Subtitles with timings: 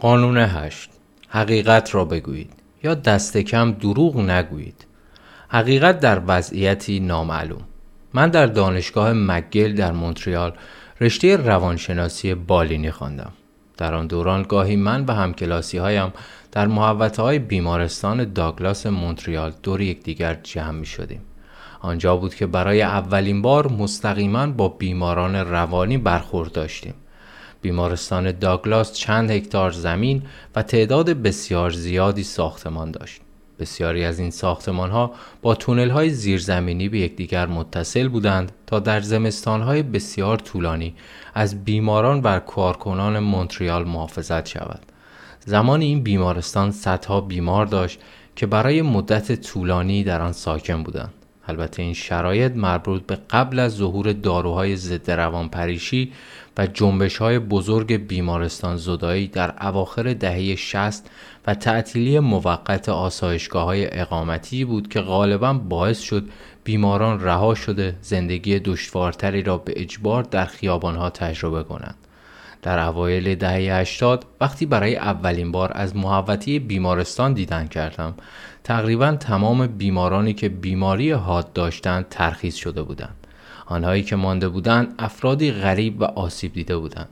[0.00, 0.90] قانون هشت.
[1.28, 2.52] حقیقت را بگویید.
[2.82, 4.86] یا دست کم دروغ نگویید.
[5.48, 7.64] حقیقت در وضعیتی نامعلوم.
[8.14, 10.52] من در دانشگاه مگل در مونتریال
[11.00, 13.32] رشته روانشناسی بالینی خواندم.
[13.76, 16.12] در آن دوران گاهی من و همکلاسی هایم
[16.52, 21.20] در محوطه های بیمارستان داگلاس مونتریال دور یکدیگر جمع می شدیم.
[21.80, 26.94] آنجا بود که برای اولین بار مستقیما با بیماران روانی برخورد داشتیم.
[27.62, 30.22] بیمارستان داگلاس چند هکتار زمین
[30.56, 33.20] و تعداد بسیار زیادی ساختمان داشت.
[33.58, 35.12] بسیاری از این ساختمان ها
[35.42, 40.94] با تونل های زیرزمینی به یکدیگر متصل بودند تا در زمستان های بسیار طولانی
[41.34, 44.80] از بیماران و کارکنان مونتریال محافظت شود.
[45.46, 48.00] زمان این بیمارستان صدها بیمار داشت
[48.36, 51.12] که برای مدت طولانی در آن ساکن بودند.
[51.48, 56.12] البته این شرایط مربوط به قبل از ظهور داروهای ضد روانپریشی
[56.58, 61.10] و جنبش های بزرگ بیمارستان زدایی در اواخر دهه 60
[61.46, 66.28] و تعطیلی موقت آسایشگاه های اقامتی بود که غالبا باعث شد
[66.64, 71.96] بیماران رها شده زندگی دشوارتری را به اجبار در خیابانها تجربه کنند.
[72.62, 78.14] در اوایل دهه 80 وقتی برای اولین بار از محوطه بیمارستان دیدن کردم
[78.64, 83.27] تقریبا تمام بیمارانی که بیماری حاد داشتند ترخیص شده بودند
[83.68, 87.08] آنهایی که مانده بودند افرادی غریب و آسیب دیده بودند.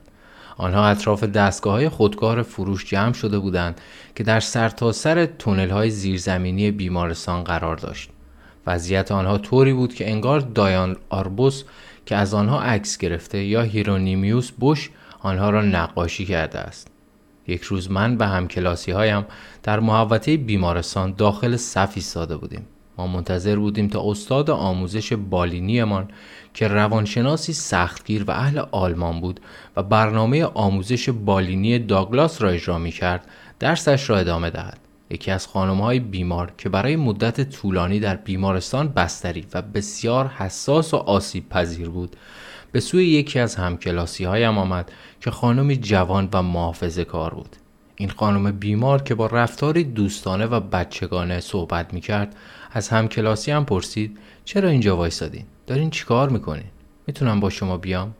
[0.57, 3.81] آنها اطراف دستگاه های خودکار فروش جمع شده بودند
[4.15, 8.09] که در سرتاسر سر تونل های زیرزمینی بیمارستان قرار داشت.
[8.67, 11.63] وضعیت آنها طوری بود که انگار دایان آربوس
[12.05, 16.87] که از آنها عکس گرفته یا هیرونیمیوس بوش آنها را نقاشی کرده است.
[17.47, 19.25] یک روز من و همکلاسی هایم
[19.63, 22.65] در محوطه بیمارستان داخل صف ایستاده بودیم.
[22.97, 26.07] ما منتظر بودیم تا استاد آموزش بالینیمان
[26.53, 29.39] که روانشناسی سختگیر و اهل آلمان بود
[29.75, 33.27] و برنامه آموزش بالینی داگلاس را اجرا می کرد
[33.59, 34.79] درسش را ادامه دهد.
[35.09, 40.93] یکی از خانم های بیمار که برای مدت طولانی در بیمارستان بستری و بسیار حساس
[40.93, 42.15] و آسیب پذیر بود
[42.71, 44.91] به سوی یکی از همکلاسی هایم آمد
[45.21, 47.55] که خانمی جوان و محافظه کار بود.
[47.95, 52.35] این خانم بیمار که با رفتاری دوستانه و بچگانه صحبت می کرد
[52.71, 56.69] از همکلاسی هم پرسید چرا اینجا وایسادین؟ دارین چیکار می‌کنین؟
[57.07, 58.13] می‌تونم با شما بیام؟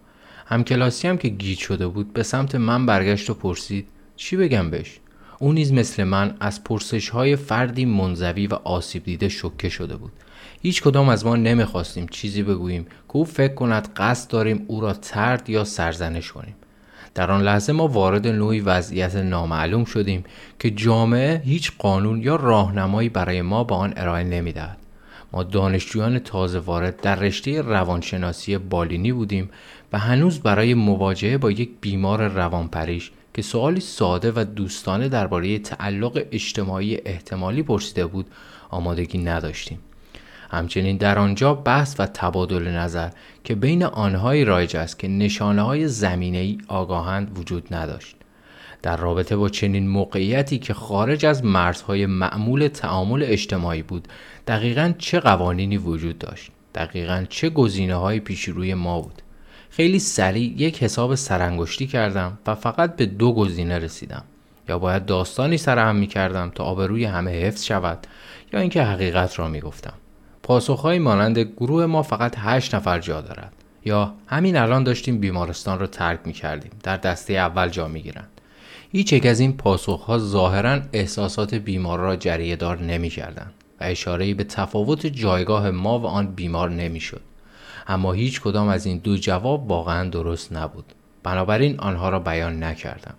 [0.46, 5.00] همکلاسی هم که گیج شده بود به سمت من برگشت و پرسید چی بگم بهش؟
[5.40, 10.12] او نیز مثل من از پرسش های فردی منزوی و آسیب دیده شکه شده بود
[10.62, 14.94] هیچ کدام از ما نمی‌خواستیم چیزی بگوییم که او فکر کند قصد داریم او را
[14.94, 16.56] ترد یا سرزنش کنیم
[17.18, 20.24] در آن لحظه ما وارد نوعی وضعیت نامعلوم شدیم
[20.60, 24.78] که جامعه هیچ قانون یا راهنمایی برای ما به آن ارائه نمی‌دهد.
[25.34, 29.50] ما دانشجویان تازه وارد در رشته روانشناسی بالینی بودیم
[29.94, 36.26] و هنوز برای مواجهه با یک بیمار روانپریش که سوالی ساده و دوستانه درباره تعلق
[36.32, 38.26] اجتماعی احتمالی پرسیده بود
[38.70, 39.80] آمادگی نداشتیم.
[40.50, 43.10] همچنین در آنجا بحث و تبادل نظر
[43.44, 48.16] که بین آنهایی رایج است که نشانه های زمینه ای آگاهند وجود نداشت.
[48.82, 54.08] در رابطه با چنین موقعیتی که خارج از مرزهای معمول تعامل اجتماعی بود
[54.48, 59.22] دقیقا چه قوانینی وجود داشت؟ دقیقا چه گزینه های پیش روی ما بود؟
[59.70, 64.24] خیلی سریع یک حساب سرانگشتی کردم و فقط به دو گزینه رسیدم.
[64.70, 68.08] یا باید داستانی سرهم می کردم تا آبروی همه حفظ شود
[68.54, 69.94] یا اینکه حقیقت را می گفتم
[70.48, 73.54] پاسخهایی مانند گروه ما فقط هشت نفر جا دارد
[73.86, 78.42] یا همین الان داشتیم بیمارستان را ترک می کردیم در دسته اول جا می گیرند
[78.92, 84.34] هیچ یک از این پاسخها ظاهرا احساسات بیمار را جریه دار نمی کردن و اشاره
[84.34, 87.22] به تفاوت جایگاه ما و آن بیمار نمی شد.
[87.88, 90.94] اما هیچ کدام از این دو جواب واقعا درست نبود.
[91.24, 93.16] بنابراین آنها را بیان نکردم.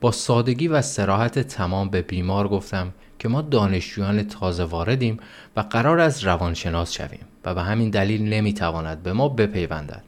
[0.00, 5.18] با سادگی و سراحت تمام به بیمار گفتم که ما دانشجویان تازه واردیم
[5.56, 10.02] و قرار از روانشناس شویم و به همین دلیل نمی‌تواند به ما بپیوندد.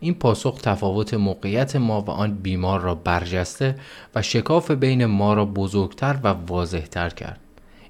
[0.00, 3.76] این پاسخ تفاوت موقعیت ما و آن بیمار را برجسته
[4.14, 7.40] و شکاف بین ما را بزرگتر و واضحتر کرد.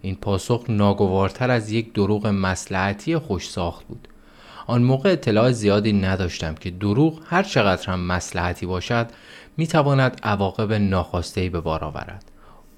[0.03, 4.09] این پاسخ ناگوارتر از یک دروغ مسلحتی خوش ساخت بود.
[4.67, 9.11] آن موقع اطلاع زیادی نداشتم که دروغ هر چقدر هم مسلحتی باشد
[9.57, 12.25] می تواند عواقب ناخواسته به بار آورد.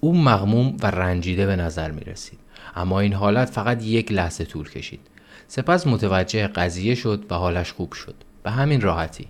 [0.00, 2.38] او مغموم و رنجیده به نظر می رسید.
[2.76, 5.00] اما این حالت فقط یک لحظه طول کشید.
[5.48, 8.14] سپس متوجه قضیه شد و حالش خوب شد.
[8.42, 9.28] به همین راحتی.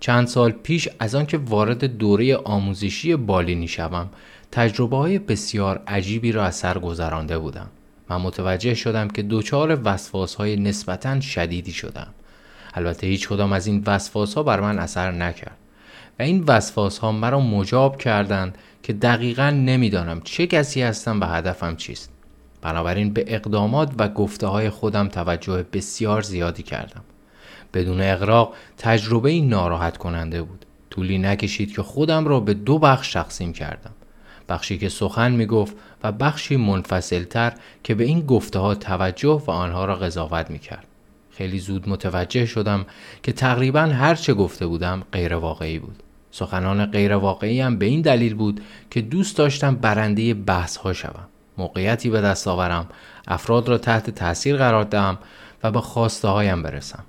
[0.00, 4.10] چند سال پیش از آنکه وارد دوره آموزشی بالینی شوم
[4.52, 7.70] تجربه های بسیار عجیبی را از سر گذرانده بودم.
[8.08, 12.06] من متوجه شدم که دوچار وسواس های نسبتا شدیدی شدم.
[12.74, 15.56] البته هیچ کدام از این وسواس ها بر من اثر نکرد.
[16.18, 21.76] و این وسواس ها مرا مجاب کردند که دقیقا نمی‌دانم چه کسی هستم و هدفم
[21.76, 22.10] چیست
[22.62, 27.02] بنابراین به اقدامات و گفته های خودم توجه بسیار زیادی کردم
[27.74, 33.12] بدون اقراق تجربه این ناراحت کننده بود طولی نکشید که خودم را به دو بخش
[33.12, 33.90] تقسیم کردم
[34.48, 37.52] بخشی که سخن می گفت و بخشی منفصلتر
[37.84, 40.86] که به این گفته ها توجه و آنها را قضاوت می کرد.
[41.30, 42.86] خیلی زود متوجه شدم
[43.22, 46.02] که تقریبا هر چه گفته بودم غیر واقعی بود.
[46.34, 48.60] سخنان غیر واقعی هم به این دلیل بود
[48.90, 51.28] که دوست داشتم برنده بحث ها شوم.
[51.58, 52.86] موقعیتی به دست آورم،
[53.28, 55.18] افراد را تحت تاثیر قرار دهم
[55.62, 57.04] و به خواسته هایم برسم.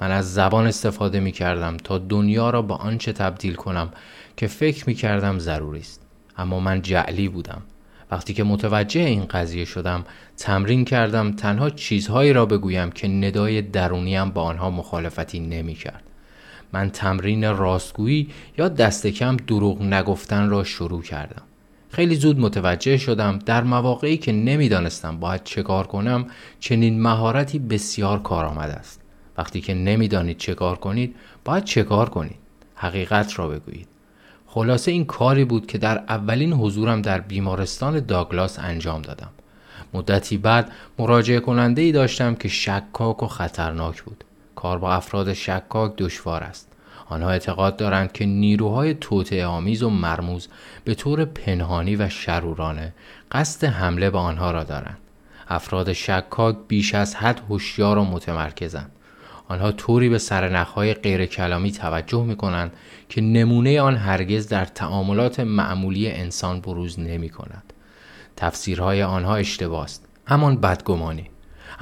[0.00, 3.90] من از زبان استفاده می کردم تا دنیا را با آنچه تبدیل کنم
[4.36, 6.00] که فکر می کردم ضروری است.
[6.38, 7.62] اما من جعلی بودم.
[8.10, 10.04] وقتی که متوجه این قضیه شدم
[10.36, 16.02] تمرین کردم تنها چیزهایی را بگویم که ندای درونیم با آنها مخالفتی نمی کرد.
[16.72, 18.28] من تمرین راستگویی
[18.58, 21.42] یا دست کم دروغ نگفتن را شروع کردم.
[21.88, 26.26] خیلی زود متوجه شدم در مواقعی که نمی‌دانستم باید چه کار کنم
[26.60, 29.00] چنین مهارتی بسیار کارآمد است.
[29.38, 31.14] وقتی که نمی‌دانید چه کار کنید
[31.44, 32.36] باید چه کار کنید
[32.74, 33.88] حقیقت را بگویید
[34.46, 39.30] خلاصه این کاری بود که در اولین حضورم در بیمارستان داگلاس انجام دادم
[39.94, 44.24] مدتی بعد مراجعه کننده ای داشتم که شکاک و خطرناک بود
[44.64, 46.68] کار با افراد شکاک دشوار است.
[47.06, 50.48] آنها اعتقاد دارند که نیروهای توطعه آمیز و مرموز
[50.84, 52.94] به طور پنهانی و شرورانه
[53.32, 54.98] قصد حمله به آنها را دارند.
[55.48, 58.92] افراد شکاک بیش از حد هوشیار و متمرکزند.
[59.48, 62.72] آنها طوری به سرنخهای غیر کلامی توجه می کنند
[63.08, 67.72] که نمونه آن هرگز در تعاملات معمولی انسان بروز نمی کند.
[68.36, 70.06] تفسیرهای آنها اشتباه است.
[70.26, 71.30] همان بدگمانی.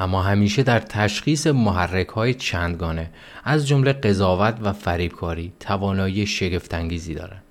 [0.02, 3.10] اما همیشه در تشخیص محرک های چندگانه
[3.44, 7.42] از جمله قضاوت و فریبکاری توانایی شگفتانگیزی دارند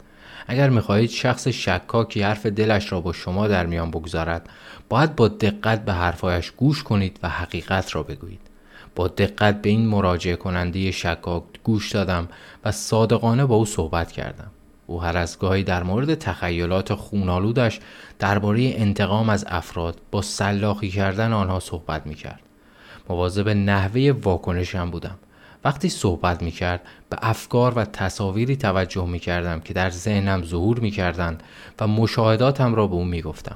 [0.48, 4.50] اگر می‌خواهید شخص شکاکی حرف دلش را با شما در میان بگذارد
[4.90, 8.42] باید با دقت به حرفایش گوش کنید و حقیقت را بگویید.
[8.96, 12.28] با دقت به این مراجعه کننده شکاک گوش دادم
[12.66, 14.52] و صادقانه با او صحبت کردم.
[14.92, 17.80] او هر از گاهی در مورد تخیلات خونالودش
[18.20, 22.40] درباره انتقام از افراد با سلاخی کردن آنها صحبت می کرد.
[23.10, 25.18] مواظب نحوه واکنشم بودم.
[25.64, 30.80] وقتی صحبت می کرد به افکار و تصاویری توجه می کردم که در ذهنم ظهور
[30.80, 31.44] می کردند
[31.80, 33.56] و مشاهداتم را به او می گفتم.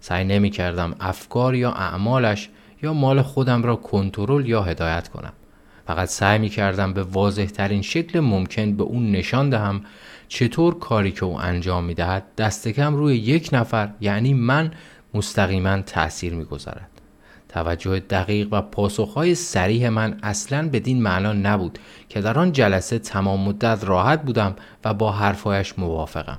[0.00, 2.48] سعی نمی کردم افکار یا اعمالش
[2.82, 5.32] یا مال خودم را کنترل یا هدایت کنم
[5.86, 9.80] فقط سعی می کردم به واضح ترین شکل ممکن به اون نشان دهم
[10.28, 14.70] چطور کاری که او انجام می دهد دست کم روی یک نفر یعنی من
[15.14, 16.90] مستقیما تأثیر می گذارد.
[17.48, 21.78] توجه دقیق و پاسخهای سریح من اصلا بدین معنا نبود
[22.08, 26.38] که در آن جلسه تمام مدت راحت بودم و با حرفایش موافقم.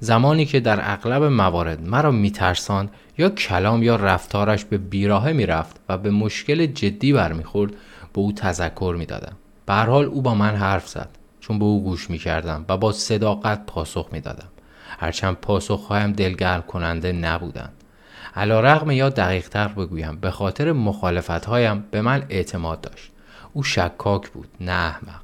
[0.00, 5.98] زمانی که در اغلب موارد مرا میترساند یا کلام یا رفتارش به بیراهه می‌رفت و
[5.98, 7.72] به مشکل جدی برمیخورد
[8.12, 9.36] به او تذکر می‌دادم
[9.66, 11.08] به حال او با من حرف زد
[11.40, 14.48] چون به او گوش می‌کردم و با صداقت پاسخ می‌دادم.
[14.98, 17.72] هرچند پاسخهایم دلگرم کننده نبودند.
[18.36, 23.10] علا رغم یا دقیق تر بگویم به خاطر مخالفتهایم به من اعتماد داشت.
[23.52, 25.20] او شکاک بود نه احمق.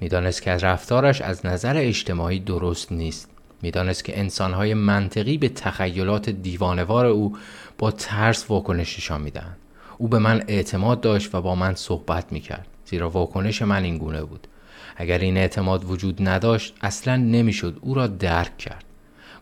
[0.00, 3.28] می‌دانست که رفتارش از نظر اجتماعی درست نیست.
[3.62, 7.36] می‌دانست که انسانهای منطقی به تخیلات دیوانوار او
[7.78, 9.56] با ترس واکنششان می‌دهند.
[9.98, 14.22] او به من اعتماد داشت و با من صحبت می‌کرد زیرا واکنش من این گونه
[14.22, 14.46] بود.
[14.96, 18.84] اگر این اعتماد وجود نداشت اصلا نمی‌شد او را درک کرد.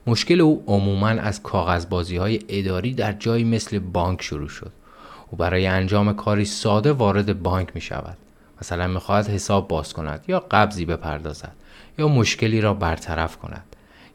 [0.06, 4.72] مشکل او عموما از کاغذبازی های اداری در جایی مثل بانک شروع شد.
[5.30, 8.16] او برای انجام کاری ساده وارد بانک می شود
[8.62, 11.52] مثلا می‌خواهد حساب باز کند یا قبضی بپردازد
[11.98, 13.64] یا مشکلی را برطرف کند.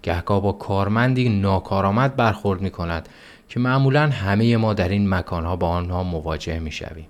[0.04, 3.10] گهگاه با کارمندی ناکارآمد برخورد می کند
[3.50, 7.08] که معمولا همه ما در این مکانها با آنها مواجه می شویم.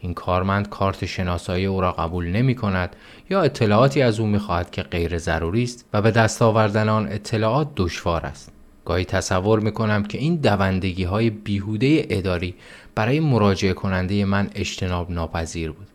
[0.00, 2.96] این کارمند کارت شناسایی او را قبول نمی کند
[3.30, 7.08] یا اطلاعاتی از او می خواهد که غیر ضروری است و به دست آوردن آن
[7.08, 8.52] اطلاعات دشوار است.
[8.84, 12.54] گاهی تصور می کنم که این دوندگی های بیهوده اداری
[12.94, 15.86] برای مراجعه کننده من اجتناب ناپذیر بود.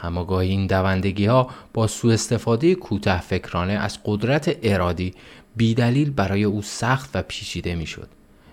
[0.00, 5.14] اما گاهی این دوندگی ها با سوء استفاده کوتاه فکرانه از قدرت ارادی
[5.56, 8.08] بیدلیل برای او سخت و پیچیده می‌شد.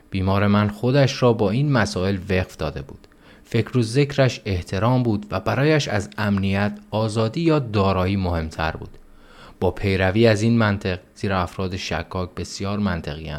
[0.10, 3.05] بیمار من خودش را با این مسائل وقف داده بود.
[3.56, 8.90] فکر و ذکرش احترام بود و برایش از امنیت، آزادی یا دارایی مهمتر بود.
[9.60, 13.34] با پیروی از این منطق زیرا افراد شکاک بسیار منطقی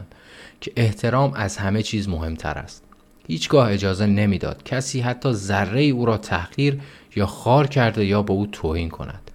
[0.61, 2.85] که احترام از همه چیز مهمتر است.
[3.29, 6.81] هیچگاه اجازه نمی‌داد کسی حتی ذره او را تحقیر
[7.17, 9.31] یا خار کرده یا به او توهین کند.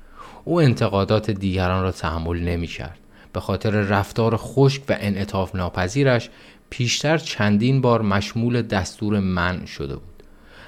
[0.45, 2.99] او انتقادات دیگران را تحمل نمی کرد.
[3.33, 6.29] به خاطر رفتار خشک و انعطاف ناپذیرش
[6.69, 10.10] پیشتر چندین بار مشمول دستور من شده بود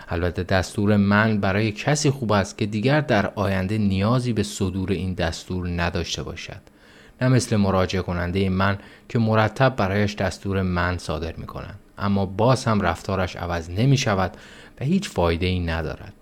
[0.10, 5.14] البته دستور من برای کسی خوب است که دیگر در آینده نیازی به صدور این
[5.14, 6.62] دستور نداشته باشد.
[7.22, 8.78] نه مثل مراجعه کننده من
[9.10, 14.38] که مرتب برایش دستور من صادر می کنند اما باز هم رفتارش عوض نمی شود
[14.82, 16.14] و هیچ فایده ای ندارد.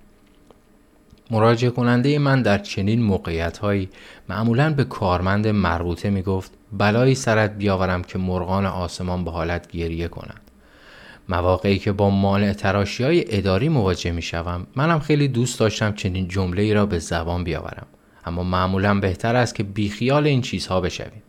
[1.31, 3.89] مراجعه کننده من در چنین موقعیت هایی
[4.29, 10.07] معمولا به کارمند مربوطه می گفت بلایی سرت بیاورم که مرغان آسمان به حالت گریه
[10.07, 10.50] کنند.
[11.31, 16.27] مواقعی که با مانع تراشی های اداری مواجه می شوم منم خیلی دوست داشتم چنین
[16.27, 17.87] جمله ای را به زبان بیاورم.
[18.25, 21.23] اما معمولا بهتر است که بیخیال این چیزها بشویم.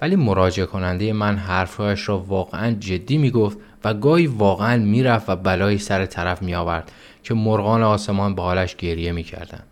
[0.00, 5.36] ولی مراجعه کننده من حرفهایش را واقعا جدی می گفت و گاهی واقعا می‌رفت و
[5.36, 6.92] بلایی سر طرف می آورد
[7.22, 9.62] که مرغان آسمان به حالش گریه می کردن.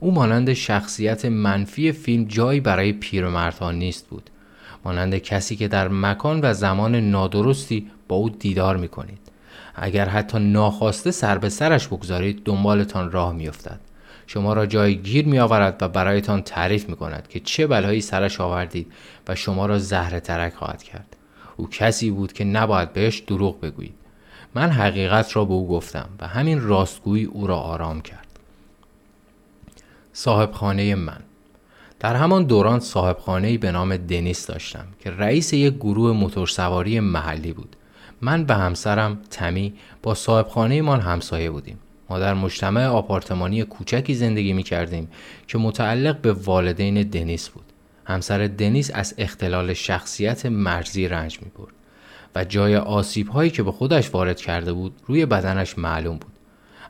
[0.00, 4.30] او مانند شخصیت منفی فیلم جایی برای پیرمردها نیست بود.
[4.84, 9.18] مانند کسی که در مکان و زمان نادرستی با او دیدار می کنید.
[9.74, 13.80] اگر حتی ناخواسته سر به سرش بگذارید دنبالتان راه میافتد.
[14.26, 18.40] شما را جای گیر می آورد و برایتان تعریف می کند که چه بلایی سرش
[18.40, 18.92] آوردید
[19.28, 21.16] و شما را زهر ترک خواهد کرد.
[21.56, 23.94] او کسی بود که نباید بهش دروغ بگویید.
[24.54, 28.26] من حقیقت را به او گفتم و همین راستگویی او را آرام کرد.
[30.12, 31.20] صاحب خانه من
[32.04, 37.52] در همان دوران صاحب خانه به نام دنیس داشتم که رئیس یک گروه موتورسواری محلی
[37.52, 37.76] بود.
[38.20, 41.78] من به همسرم تمی با صاحب خانه من همسایه بودیم.
[42.10, 45.08] ما در مجتمع آپارتمانی کوچکی زندگی می کردیم
[45.48, 47.64] که متعلق به والدین دنیس بود.
[48.04, 51.74] همسر دنیس از اختلال شخصیت مرزی رنج می برد
[52.34, 56.32] و جای آسیب هایی که به خودش وارد کرده بود روی بدنش معلوم بود.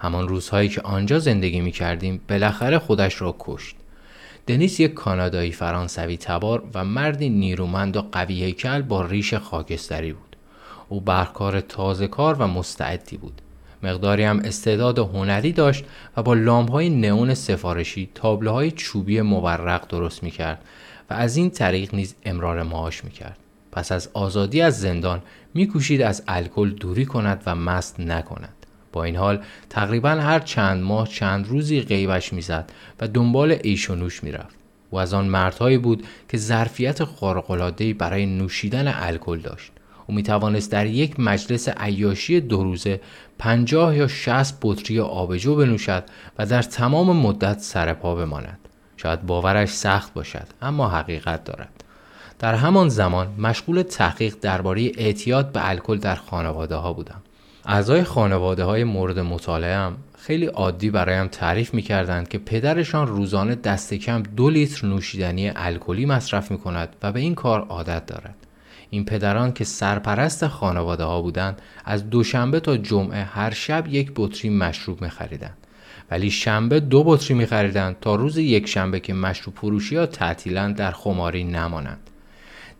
[0.01, 3.77] همان روزهایی که آنجا زندگی می کردیم بالاخره خودش را کشت.
[4.47, 10.37] دنیس یک کانادایی فرانسوی تبار و مردی نیرومند و قوی هیکل با ریش خاکستری بود
[10.89, 13.41] او برکار تازه کار و مستعدی بود
[13.83, 15.85] مقداری هم استعداد هنری داشت
[16.17, 20.65] و با لامپهای نئون سفارشی تابلوهای چوبی مورق درست می کرد
[21.11, 23.39] و از این طریق نیز امرار معاش می کرد.
[23.73, 25.23] پس از آزادی از زندان
[25.55, 28.64] میکوشید از الکل دوری کند و مست نکند.
[28.95, 33.95] با این حال تقریبا هر چند ماه چند روزی غیبش می‌زد و دنبال ایش و
[33.95, 34.57] نوش می‌رفت.
[34.91, 39.73] او از آن مردهایی بود که ظرفیت خارق‌العاده‌ای برای نوشیدن الکل داشت.
[40.07, 43.01] او می توانست در یک مجلس عیاشی دو روزه
[43.39, 46.05] پنجاه یا شست بطری آبجو بنوشد
[46.39, 48.59] و در تمام مدت سرپا بماند.
[48.97, 51.85] شاید باورش سخت باشد اما حقیقت دارد.
[52.39, 57.23] در همان زمان مشغول تحقیق درباره اعتیاد به الکل در خانواده ها بودم.
[57.67, 63.55] اعضای خانواده های مورد مطالعه هم خیلی عادی برایم تعریف می کردند که پدرشان روزانه
[63.55, 68.35] دست کم دو لیتر نوشیدنی الکلی مصرف می کند و به این کار عادت دارد.
[68.91, 74.51] این پدران که سرپرست خانواده ها بودند از دوشنبه تا جمعه هر شب یک بطری
[74.51, 75.57] مشروب می خریدند.
[76.11, 80.91] ولی شنبه دو بطری می خریدند تا روز یک شنبه که مشروب فروشی ها در
[80.91, 82.11] خماری نمانند.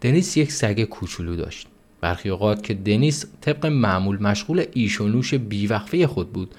[0.01, 1.69] دنیس یک سگ کوچولو داشت.
[2.05, 6.55] برخی اوقات که دنیس طبق معمول مشغول ایش و نوش بیوقفه خود بود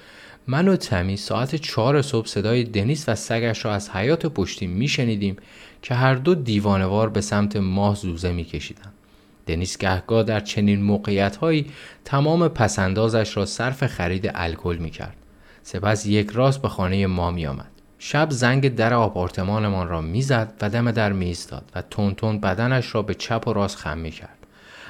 [0.46, 5.36] من و تمی ساعت چهار صبح صدای دنیس و سگش را از حیات پشتی میشنیدیم
[5.82, 8.92] که هر دو دیوانوار به سمت ماه زوزه میکشیدند
[9.46, 11.66] دنیس گهگاه در چنین موقعیت هایی
[12.04, 15.16] تمام پسندازش را صرف خرید الکل می کرد.
[15.62, 17.70] سپس یک راست به خانه ما آمد.
[17.98, 21.82] شب زنگ در آپارتمانمان را می‌زد و دم در میستاد و
[22.16, 24.35] تون بدنش را به چپ و راست خم می کرد.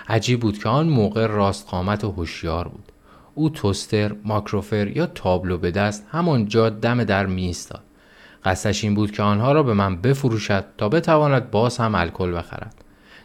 [0.08, 2.92] عجیب بود که آن موقع راست قامت و هوشیار بود.
[3.34, 7.82] او توستر، ماکروفر یا تابلو به دست همانجا دم در میستاد.
[8.44, 12.74] قصدش این بود که آنها را به من بفروشد تا بتواند باز هم الکل بخرد.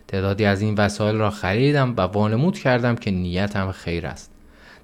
[0.08, 4.32] تعدادی از این وسایل را خریدم و وانمود کردم که نیتم خیر است.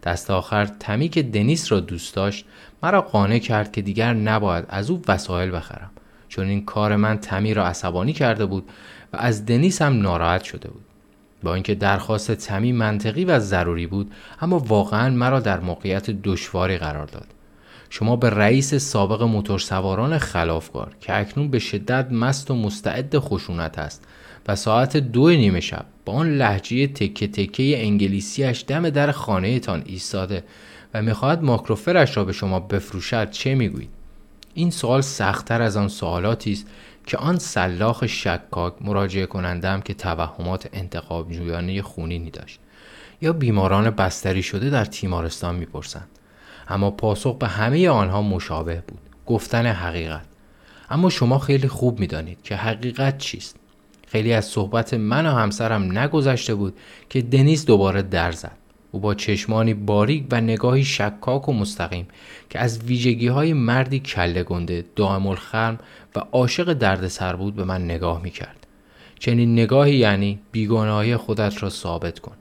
[0.04, 2.46] دست آخر تمی که دنیس را دوست داشت
[2.84, 5.92] مرا قانع کرد که دیگر نباید از او وسایل بخرم
[6.28, 8.70] چون این کار من تمی را عصبانی کرده بود
[9.14, 10.87] و از دنیس هم ناراحت شده بود.
[11.44, 17.06] با اینکه درخواست تمی منطقی و ضروری بود اما واقعا مرا در موقعیت دشواری قرار
[17.06, 17.28] داد.
[17.90, 24.04] شما به رئیس سابق موتورسواران خلافکار که اکنون به شدت مست و مستعد خشونت است
[24.48, 29.84] و ساعت دو نیمه شب با آن لحجه تکه تکه انگلیسیش دم در خانه تان
[29.86, 30.44] ایستاده
[30.94, 33.90] و می‌خواهد ماکروفرش را به شما بفروشد چه می‌گویید
[34.54, 36.68] این سوال سختتر از آن سوالاتی است
[37.08, 42.60] که آن سلاخ شکاک مراجعه کنندم که توهمات انتقاب جویانه خونینی داشت.
[43.22, 46.08] یا بیماران بستری شده در تیمارستان می‌پرسند.
[46.68, 49.00] اما پاسخ به همه آنها مشابه بود.
[49.26, 50.26] گفتن حقیقت.
[50.90, 53.56] اما شما خیلی خوب می‌دانید که حقیقت چیست.
[54.08, 56.78] خیلی از صحبت من و همسرم نگذشته بود
[57.10, 58.58] که دنیس دوباره در زد.
[58.92, 62.08] او با چشمانی باریک و نگاهی شکاک و مستقیم
[62.50, 65.80] که از ویژگی های مردی کله گنده دائم الخرم
[66.18, 68.68] و عاشق دردسر بود به من نگاه می کرد.
[69.20, 72.36] چنین نگاهی یعنی بیگناهی خودت را ثابت کن.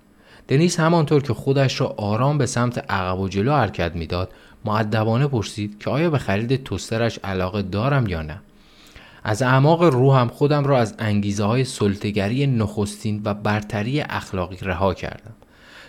[0.49, 4.33] دنیس همانطور که خودش را آرام به سمت عقب و جلو حرکت می‌داد
[4.65, 8.41] معدبانه پرسید که آیا به خرید توسترش علاقه دارم یا نه
[9.25, 15.35] از اعماق روحم خودم را از انگیزه های سلطگری نخستین و برتری اخلاقی رها کردم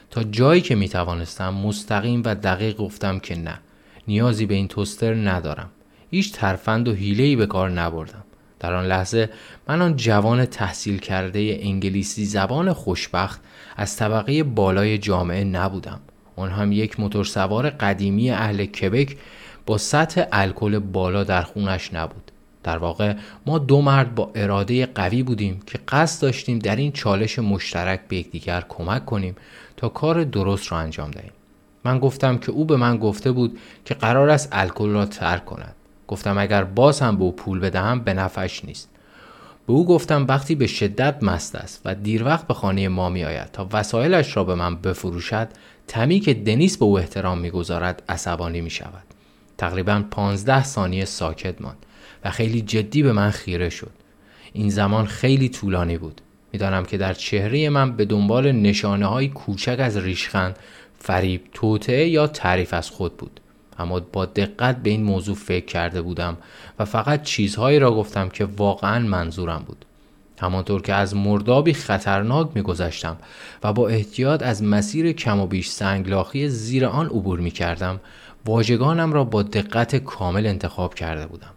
[0.10, 3.60] تا جایی که می توانستم مستقیم و دقیق گفتم که نه
[4.08, 5.70] نیازی به این توستر ندارم
[6.11, 8.23] هیچ ترفند و حیله‌ای به کار نبردم.
[8.59, 9.29] در آن لحظه
[9.67, 13.41] من آن جوان تحصیل کرده انگلیسی زبان خوشبخت
[13.75, 15.99] از طبقه بالای جامعه نبودم.
[16.35, 19.17] آن هم یک موتورسوار قدیمی اهل کبک
[19.65, 22.31] با سطح الکل بالا در خونش نبود.
[22.63, 23.13] در واقع
[23.45, 28.17] ما دو مرد با اراده قوی بودیم که قصد داشتیم در این چالش مشترک به
[28.17, 29.35] یکدیگر کمک کنیم
[29.77, 31.31] تا کار درست را انجام دهیم.
[31.83, 35.75] من گفتم که او به من گفته بود که قرار است الکل را ترک کند.
[36.07, 38.89] گفتم اگر باز هم به او پول بدهم به نفعش نیست.
[39.67, 43.23] به او گفتم وقتی به شدت مست است و دیر وقت به خانه ما می
[43.23, 45.47] آید تا وسایلش را به من بفروشد
[45.87, 49.03] تمی که دنیس به او احترام می‌گذارد عصبانی می شود
[49.57, 51.85] تقریبا پانزده ثانیه ساکت ماند
[52.25, 53.91] و خیلی جدی به من خیره شد.
[54.53, 56.21] این زمان خیلی طولانی بود.
[56.53, 60.59] می‌دانم که در چهره من به دنبال نشانه های کوچک از ریشخند
[60.99, 63.39] فریب توطعه یا تعریف از خود بود.
[63.79, 66.38] اما با دقت به این موضوع فکر کرده بودم
[66.79, 69.86] و فقط چیزهایی را گفتم که واقعا منظورم بود.
[70.39, 73.17] همانطور که از مردابی خطرناک میگذشتم
[73.63, 78.00] و با احتیاط از مسیر کم و بیش سنگلاخی زیر آن عبور می کردم
[78.46, 81.53] واژگانم را با دقت کامل انتخاب کرده بودم.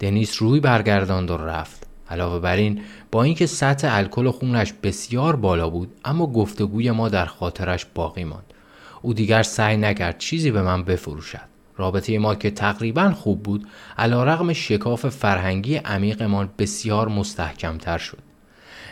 [0.00, 1.86] دنیس روی برگرداند و رفت.
[2.10, 7.26] علاوه بر این با اینکه سطح الکل خونش بسیار بالا بود اما گفتگوی ما در
[7.26, 8.54] خاطرش باقی ماند.
[9.02, 11.49] او دیگر سعی نکرد چیزی به من بفروشد.
[11.80, 18.18] رابطه ما که تقریبا خوب بود علا رغم شکاف فرهنگی عمیقمان بسیار مستحکمتر شد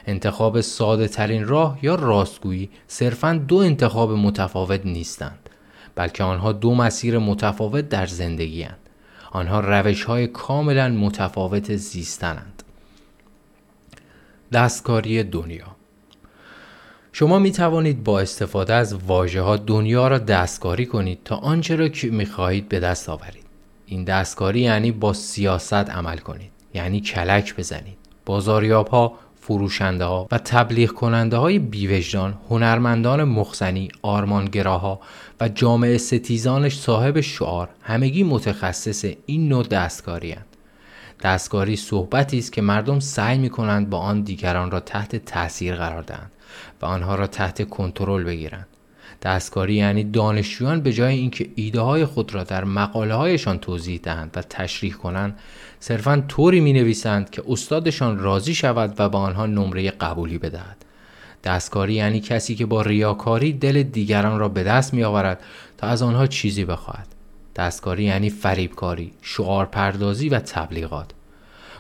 [0.07, 5.51] انتخاب ساده ترین راه یا راستگویی صرفا دو انتخاب متفاوت نیستند
[5.95, 8.79] بلکه آنها دو مسیر متفاوت در زندگی هند.
[9.31, 12.63] آنها روش های کاملا متفاوت زیستنند
[14.53, 15.78] دستکاری دنیا
[17.13, 21.89] شما می توانید با استفاده از واژه ها دنیا را دستکاری کنید تا آنچه را
[21.89, 23.45] که می خواهید به دست آورید.
[23.87, 26.51] این دستکاری یعنی با سیاست عمل کنید.
[26.75, 27.99] یعنی کلک بزنید.
[28.27, 35.01] بازاریاب ها، فروشنده ها و تبلیغ کننده های بیوجدان، هنرمندان مخزنی، آرمانگراها
[35.41, 40.45] و جامعه ستیزانش صاحب شعار همگی متخصص این نوع دستکاری هستند.
[41.23, 46.03] دستکاری صحبتی است که مردم سعی می کنند با آن دیگران را تحت تاثیر قرار
[46.03, 46.31] دهند
[46.83, 48.67] و آنها را تحت کنترل بگیرند.
[49.23, 54.31] دستکاری یعنی دانشجویان به جای اینکه ایده های خود را در مقاله هایشان توضیح دهند
[54.37, 55.39] و تشریح کنند
[55.81, 60.85] صرفا طوری می نویسند که استادشان راضی شود و با آنها نمره قبولی بدهد.
[61.45, 65.41] دستکاری یعنی کسی که با ریاکاری دل دیگران را به دست می آورد
[65.77, 67.07] تا از آنها چیزی بخواهد.
[67.57, 71.11] دستکاری یعنی فریبکاری شعار پردازی و تبلیغات.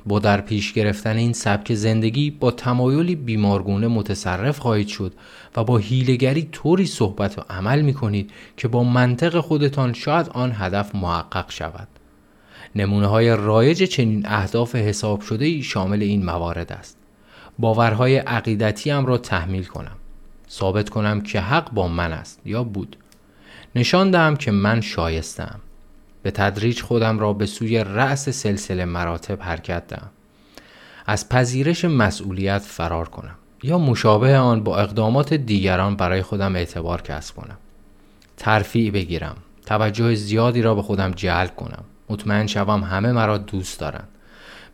[0.08, 5.12] با در پیش گرفتن این سبک زندگی با تمایلی بیمارگونه متصرف خواهید شد
[5.56, 10.52] و با هیلگری طوری صحبت و عمل می کنید که با منطق خودتان شاید آن
[10.54, 11.88] هدف محقق شود.
[12.76, 16.96] نمونه های رایج چنین اهداف حساب شده ای شامل این موارد است.
[17.58, 19.96] باورهای عقیدتی هم را تحمیل کنم.
[20.50, 22.96] ثابت کنم که حق با من است یا بود.
[23.74, 25.60] نشان دهم که من شایستم.
[26.22, 30.10] به تدریج خودم را به سوی رأس سلسله مراتب حرکت دهم.
[31.06, 37.36] از پذیرش مسئولیت فرار کنم یا مشابه آن با اقدامات دیگران برای خودم اعتبار کسب
[37.36, 37.58] کنم.
[38.36, 39.36] ترفیع بگیرم.
[39.66, 41.84] توجه زیادی را به خودم جلب کنم.
[42.08, 44.08] مطمئن شوم همه مرا دوست دارند.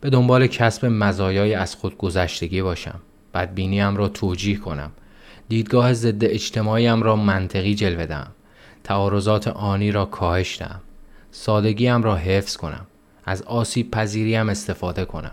[0.01, 2.99] به دنبال کسب مزایای از خود گذشتگی باشم.
[3.33, 4.91] بدبینیم را توجیه کنم.
[5.49, 8.31] دیدگاه ضد اجتماعیم را منطقی جلوه دهم.
[8.83, 10.81] تعارضات آنی را کاهش دهم.
[11.35, 12.87] سادگیم را حفظ کنم.
[13.25, 15.31] از آسیب پذیریم استفاده کنم.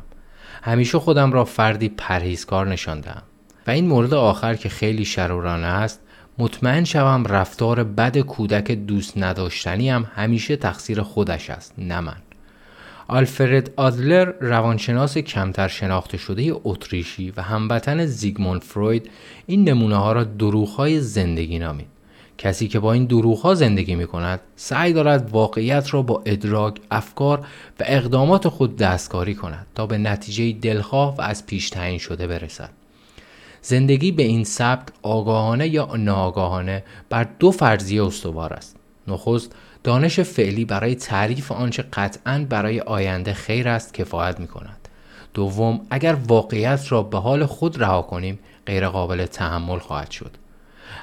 [0.63, 3.23] همیشه خودم را فردی پرهیزکار نشاندم
[3.67, 6.01] و این مورد آخر که خیلی شرورانه است
[6.39, 12.17] مطمئن شوم رفتار بد کودک دوست نداشتنی هم همیشه تقصیر خودش است نه من.
[13.09, 19.11] آلفرد آدلر روانشناس کمتر شناخته شده اتریشی و هموطن زیگموند فروید
[19.47, 21.92] این نمونه ها را دروغ زندگی نامید.
[22.43, 26.81] کسی که با این دروغ ها زندگی می کند سعی دارد واقعیت را با ادراک،
[26.91, 27.39] افکار
[27.81, 32.71] و اقدامات خود دستکاری کند تا به نتیجه دلخواه و از پیش تعیین شده برسد.
[33.61, 38.77] زندگی به این سبک آگاهانه یا ناآگاهانه بر دو فرضیه استوار است.
[39.09, 39.53] نخست
[39.85, 44.89] دانش فعلی برای تعریف آنچه قطعا برای آینده خیر است کفایت می کند
[45.35, 50.42] دوم اگر واقعیت را به حال خود رها کنیم غیرقابل تحمل خواهد شد.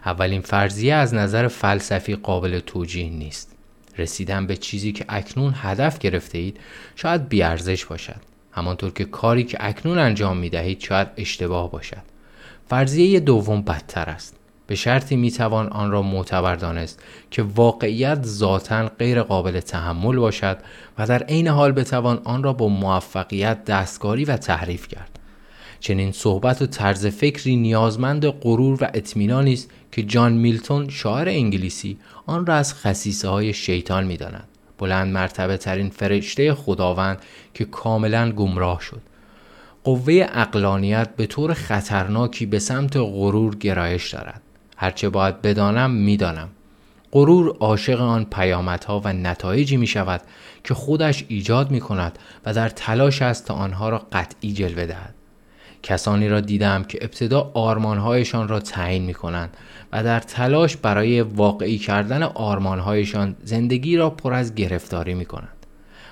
[0.05, 3.55] اولین فرضیه از نظر فلسفی قابل توجیه نیست.
[3.97, 6.59] رسیدن به چیزی که اکنون هدف گرفته اید
[6.95, 8.21] شاید بیارزش باشد.
[8.51, 12.03] همانطور که کاری که اکنون انجام می دهید شاید اشتباه باشد.
[12.69, 14.35] فرضیه دوم بدتر است.
[14.69, 20.57] به شرطی می توان آن را معتبر دانست که واقعیت ذاتا غیر قابل تحمل باشد
[20.97, 25.08] و در عین حال بتوان آن را با موفقیت دستکاری و تحریف کرد.
[25.79, 31.97] چنین صحبت و طرز فکری نیازمند غرور و اطمینانی است که جان میلتون شاعر انگلیسی
[32.25, 34.47] آن را از خصیصه های شیطان می داند.
[34.77, 37.21] بلند مرتبه ترین فرشته خداوند
[37.53, 39.01] که کاملا گمراه شد.
[39.83, 44.41] قوه اقلانیت به طور خطرناکی به سمت غرور گرایش دارد.
[44.77, 46.49] هرچه باید بدانم می‌دانم.
[47.11, 50.21] غرور عاشق آن پیامدها و نتایجی می شود
[50.63, 55.15] که خودش ایجاد می کند و در تلاش است تا آنها را قطعی جلوه دهد.
[55.83, 59.57] کسانی را دیدم که ابتدا آرمانهایشان را تعیین می کنند
[59.91, 65.59] و در تلاش برای واقعی کردن آرمانهایشان زندگی را پر از گرفتاری می کنند.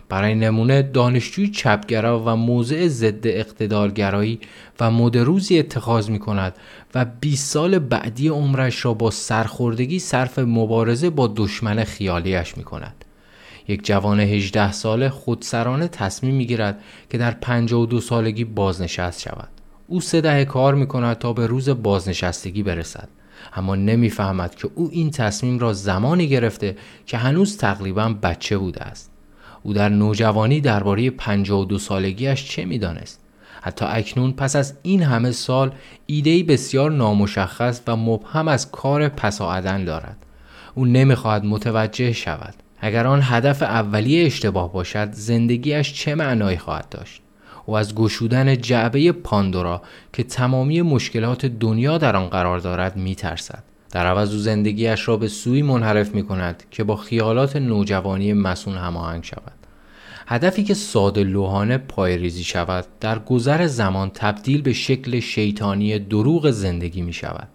[0.10, 4.40] برای نمونه دانشجوی چپگرا و موضع ضد اقتدارگرایی
[4.80, 6.56] و مد روزی اتخاذ می کند
[6.96, 13.06] و 20 سال بعدی عمرش را با سرخوردگی صرف مبارزه با دشمن خیالیش می کند.
[13.68, 19.57] یک جوان 18 ساله خودسرانه تصمیم می گیرد که در 52 سالگی بازنشست شود.
[19.88, 23.10] او سه دهه کار می کند تا به روز بازنشستگی برسد.
[23.54, 29.12] اما نمی‌فهمد که او این تصمیم را زمانی گرفته که هنوز تقریبا بچه بوده است.
[29.64, 33.20] او در نوجوانی درباره 52 سالگیش چه می‌دانست؟
[33.62, 35.72] حتی اکنون پس از این همه سال
[36.06, 40.18] ایدهی بسیار نامشخص و مبهم از کار پساعدن دارد.
[40.76, 42.54] او نمی‌خواهد متوجه شود.
[42.80, 47.22] اگر آن هدف اولیه اشتباه باشد زندگیش چه معنایی خواهد داشت؟
[47.68, 49.82] و از گشودن جعبه پاندورا
[50.14, 53.64] که تمامی مشکلات دنیا در آن قرار دارد میترسد.
[53.92, 58.78] در عوض او زندگیش را به سوی منحرف می کند که با خیالات نوجوانی مسون
[58.78, 59.54] هماهنگ شود.
[60.28, 67.02] هدفی که ساده لوحانه پایریزی شود در گذر زمان تبدیل به شکل شیطانی دروغ زندگی
[67.02, 67.48] می شود.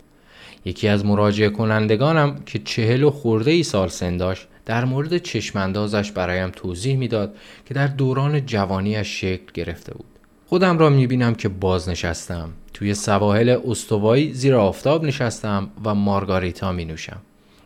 [0.64, 6.12] یکی از مراجعه کنندگانم که چهل و خورده ای سال سن داشت در مورد چشماندازش
[6.12, 10.07] برایم توضیح می‌داد که در دوران جوانیش شکل گرفته بود.
[10.46, 17.20] خودم را بینم که بازنشستم توی سواحل استوایی زیر آفتاب نشستم و مارگاریتا می نوشم.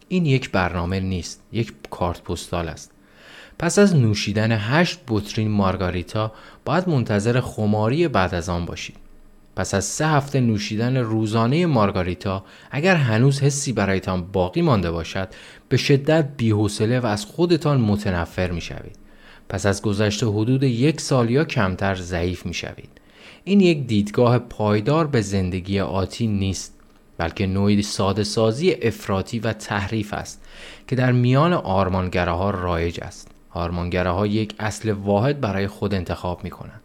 [0.09, 2.91] این یک برنامه نیست یک کارت پستال است
[3.59, 6.33] پس از نوشیدن هشت بطرین مارگاریتا
[6.65, 8.97] باید منتظر خماری بعد از آن باشید
[9.57, 15.29] پس از سه هفته نوشیدن روزانه مارگاریتا اگر هنوز حسی برایتان باقی مانده باشد
[15.69, 18.99] به شدت بیحوصله و از خودتان متنفر می شوید.
[19.49, 22.89] پس از گذشته حدود یک سال یا کمتر ضعیف می شوید.
[23.45, 26.75] این یک دیدگاه پایدار به زندگی آتی نیست
[27.19, 30.43] بلکه نوعی ساده سازی افراطی و تحریف است
[30.89, 33.29] که در میان آرمانگراها رایج است.
[33.51, 36.83] آرمانگراها یک اصل واحد برای خود انتخاب می کنند.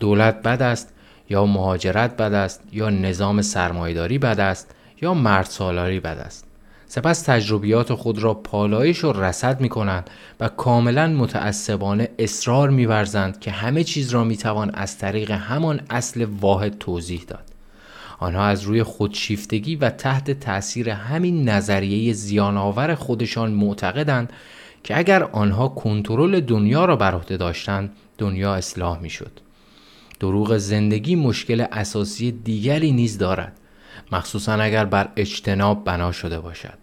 [0.00, 0.92] دولت بد است
[1.30, 6.44] یا مهاجرت بد است یا نظام سرمایداری بد است یا مرد سالاری بد است.
[6.86, 12.88] سپس تجربیات خود را پالایش و رسد می کنند و کاملا متعصبانه اصرار می
[13.40, 17.44] که همه چیز را می توان از طریق همان اصل واحد توضیح داد.
[18.18, 24.32] آنها از روی خودشیفتگی و تحت تأثیر همین نظریه زیانآور خودشان معتقدند
[24.84, 29.32] که اگر آنها کنترل دنیا را بر عهده داشتند دنیا اصلاح می‌شد.
[30.20, 33.52] دروغ زندگی مشکل اساسی دیگری نیز دارد
[34.12, 36.78] مخصوصا اگر بر اجتناب بنا شده باشد.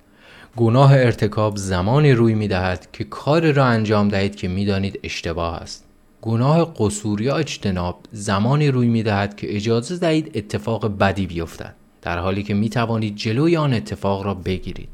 [0.55, 5.55] گناه ارتکاب زمانی روی می دهد که کار را انجام دهید که می دانید اشتباه
[5.55, 5.85] است.
[6.21, 12.17] گناه قصور یا اجتناب زمانی روی می دهد که اجازه دهید اتفاق بدی بیفتد در
[12.17, 14.89] حالی که می توانید جلوی آن اتفاق را بگیرید.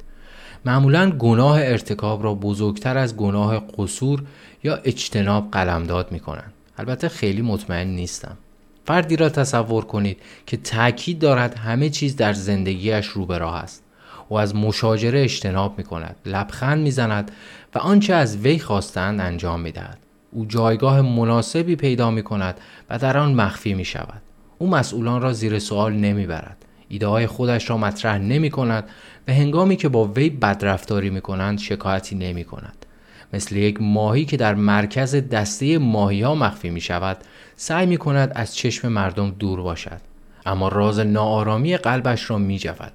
[0.66, 4.24] معمولا گناه ارتکاب را بزرگتر از گناه قصور
[4.64, 8.38] یا اجتناب قلمداد می کنند البته خیلی مطمئن نیستم.
[8.86, 13.84] فردی را تصور کنید که تاکید دارد همه چیز در زندگیش رو به راه است.
[14.30, 17.32] و از مشاجره اجتناب می کند لبخند می زند
[17.76, 19.98] و آنچه از وی خواستند انجام می دهد
[20.32, 22.60] او جایگاه مناسبی پیدا می کند
[22.90, 24.22] و در آن مخفی می شود
[24.58, 28.84] او مسئولان را زیر سوال نمی برد ایده های خودش را مطرح نمی کند
[29.28, 32.86] و هنگامی که با وی بدرفتاری می کنند شکایتی نمی کند
[33.34, 37.18] مثل یک ماهی که در مرکز دسته ماهی ها مخفی می شود
[37.56, 40.02] سعی می کند از چشم مردم دور باشد.
[40.46, 42.92] اما راز ناآرامی قلبش را می جود.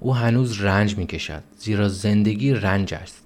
[0.00, 3.24] او هنوز رنج می کشد زیرا زندگی رنج است.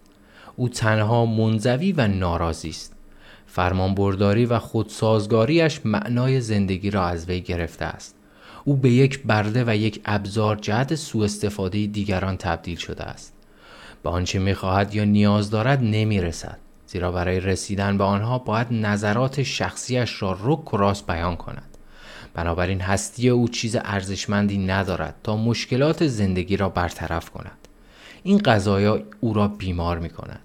[0.56, 2.92] او تنها منزوی و ناراضی است.
[3.46, 8.14] فرمانبرداری و خودسازگاریش معنای زندگی را از وی گرفته است.
[8.64, 13.31] او به یک برده و یک ابزار جهت سوء استفاده دیگران تبدیل شده است.
[14.02, 16.58] به آنچه می‌خواهد یا نیاز دارد نمی‌رسد.
[16.86, 21.76] زیرا برای رسیدن به آنها باید نظرات شخصیش را رک و راست بیان کند.
[22.34, 27.58] بنابراین هستی او چیز ارزشمندی ندارد تا مشکلات زندگی را برطرف کند.
[28.22, 30.40] این قضایا او را بیمار می کند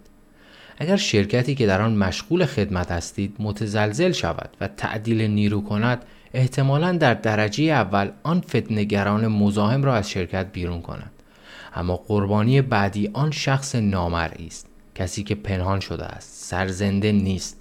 [0.78, 6.92] اگر شرکتی که در آن مشغول خدمت هستید متزلزل شود و تعدیل نیرو کند احتمالا
[6.92, 11.12] در درجه اول آن فتنگران مزاحم را از شرکت بیرون کند.
[11.76, 17.58] اما قربانی بعدی آن شخص نامرئی است کسی که پنهان شده است سرزنده نیست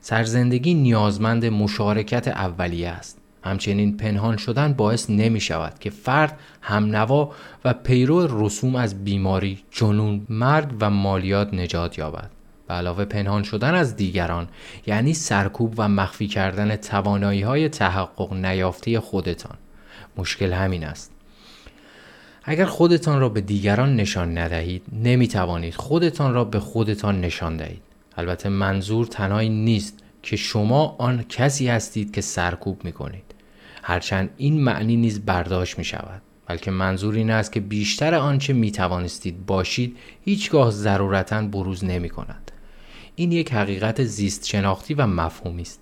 [0.00, 7.32] سرزندگی نیازمند مشارکت اولیه است همچنین پنهان شدن باعث نمی شود که فرد همنوا
[7.64, 12.30] و پیرو رسوم از بیماری، جنون، مرگ و مالیات نجات یابد.
[12.68, 14.48] به علاوه پنهان شدن از دیگران
[14.86, 19.56] یعنی سرکوب و مخفی کردن توانایی های تحقق نیافته خودتان.
[20.16, 21.12] مشکل همین است.
[22.42, 27.82] اگر خودتان را به دیگران نشان ندهید نمی توانید خودتان را به خودتان نشان دهید.
[28.16, 33.34] البته منظور تنهایی نیست که شما آن کسی هستید که سرکوب می کنید.
[33.82, 36.22] هرچند این معنی نیز برداشت می شود.
[36.46, 42.50] بلکه منظور این است که بیشتر آنچه می توانستید باشید هیچگاه ضرورتا بروز نمی کند.
[43.16, 45.80] این یک حقیقت زیست شناختی و مفهومی است.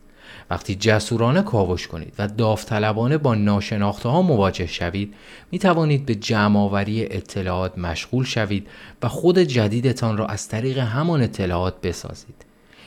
[0.51, 5.14] وقتی جسورانه کاوش کنید و داوطلبانه با ناشناخته ها مواجه شوید
[5.51, 8.67] می توانید به جمعآوری اطلاعات مشغول شوید
[9.03, 12.45] و خود جدیدتان را از طریق همان اطلاعات بسازید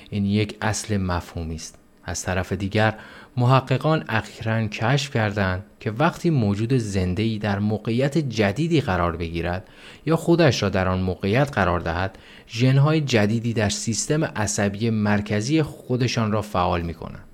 [0.10, 2.96] این یک اصل مفهومی است از طرف دیگر
[3.38, 9.68] محققان اخیرا کشف کردند که وقتی موجود زنده ای در موقعیت جدیدی قرار بگیرد
[10.06, 12.18] یا خودش را در آن موقعیت قرار دهد
[12.50, 17.31] ژنهای جدیدی در سیستم عصبی مرکزی خودشان را فعال می کنند.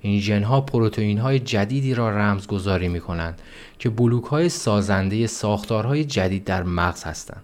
[0.00, 3.42] این ژنها پروتئین های جدیدی را رمزگذاری می کنند
[3.78, 7.42] که بلوک های سازنده ساختارهای جدید در مغز هستند.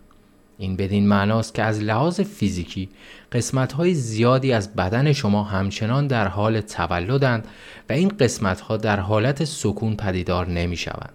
[0.59, 2.89] این بدین معناست که از لحاظ فیزیکی
[3.33, 7.49] قسمت های زیادی از بدن شما همچنان در حال تولدند
[7.89, 11.13] و این قسمت ها در حالت سکون پدیدار نمی شوند.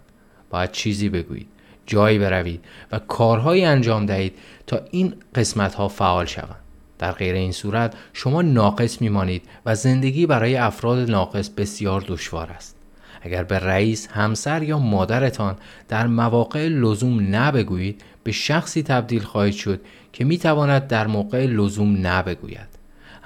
[0.50, 1.48] باید چیزی بگویید،
[1.86, 6.69] جایی بروید و کارهایی انجام دهید تا این قسمت ها فعال شوند.
[7.00, 12.76] در غیر این صورت شما ناقص میمانید و زندگی برای افراد ناقص بسیار دشوار است.
[13.22, 15.56] اگر به رئیس، همسر یا مادرتان
[15.88, 19.80] در مواقع لزوم نبگویید به شخصی تبدیل خواهید شد
[20.12, 22.68] که می تواند در موقع لزوم نبگوید.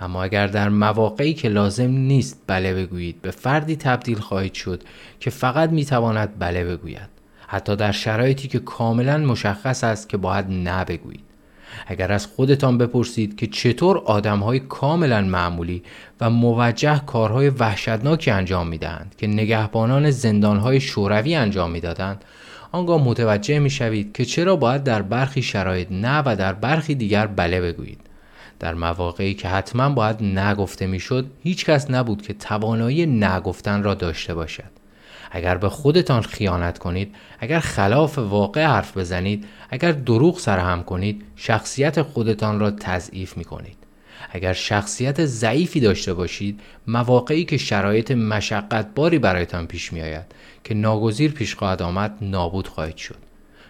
[0.00, 4.82] اما اگر در مواقعی که لازم نیست بله بگویید به فردی تبدیل خواهید شد
[5.20, 7.08] که فقط می تواند بله بگوید.
[7.46, 11.33] حتی در شرایطی که کاملا مشخص است که باید نبگویید.
[11.86, 15.82] اگر از خودتان بپرسید که چطور آدم های کاملا معمولی
[16.20, 22.24] و موجه کارهای وحشتناکی انجام می دهند که نگهبانان زندان های شوروی انجام می دادند
[22.72, 27.26] آنگاه متوجه می شوید که چرا باید در برخی شرایط نه و در برخی دیگر
[27.26, 28.00] بله بگویید.
[28.60, 34.34] در مواقعی که حتما باید نگفته می‌شد هیچ کس نبود که توانایی نگفتن را داشته
[34.34, 34.83] باشد.
[35.36, 42.02] اگر به خودتان خیانت کنید اگر خلاف واقع حرف بزنید اگر دروغ سرهم کنید شخصیت
[42.02, 43.76] خودتان را تضعیف می کنید
[44.30, 50.24] اگر شخصیت ضعیفی داشته باشید مواقعی که شرایط مشقت باری برایتان پیش می آید
[50.64, 53.18] که ناگزیر پیش خواهد آمد نابود خواهید شد.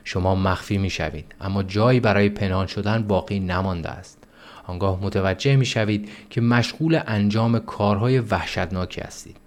[0.05, 4.18] شما مخفی می شوید اما جایی برای پنهان شدن باقی نمانده است.
[4.66, 9.43] آنگاه متوجه می شوید که مشغول انجام کارهای وحشتناکی هستید.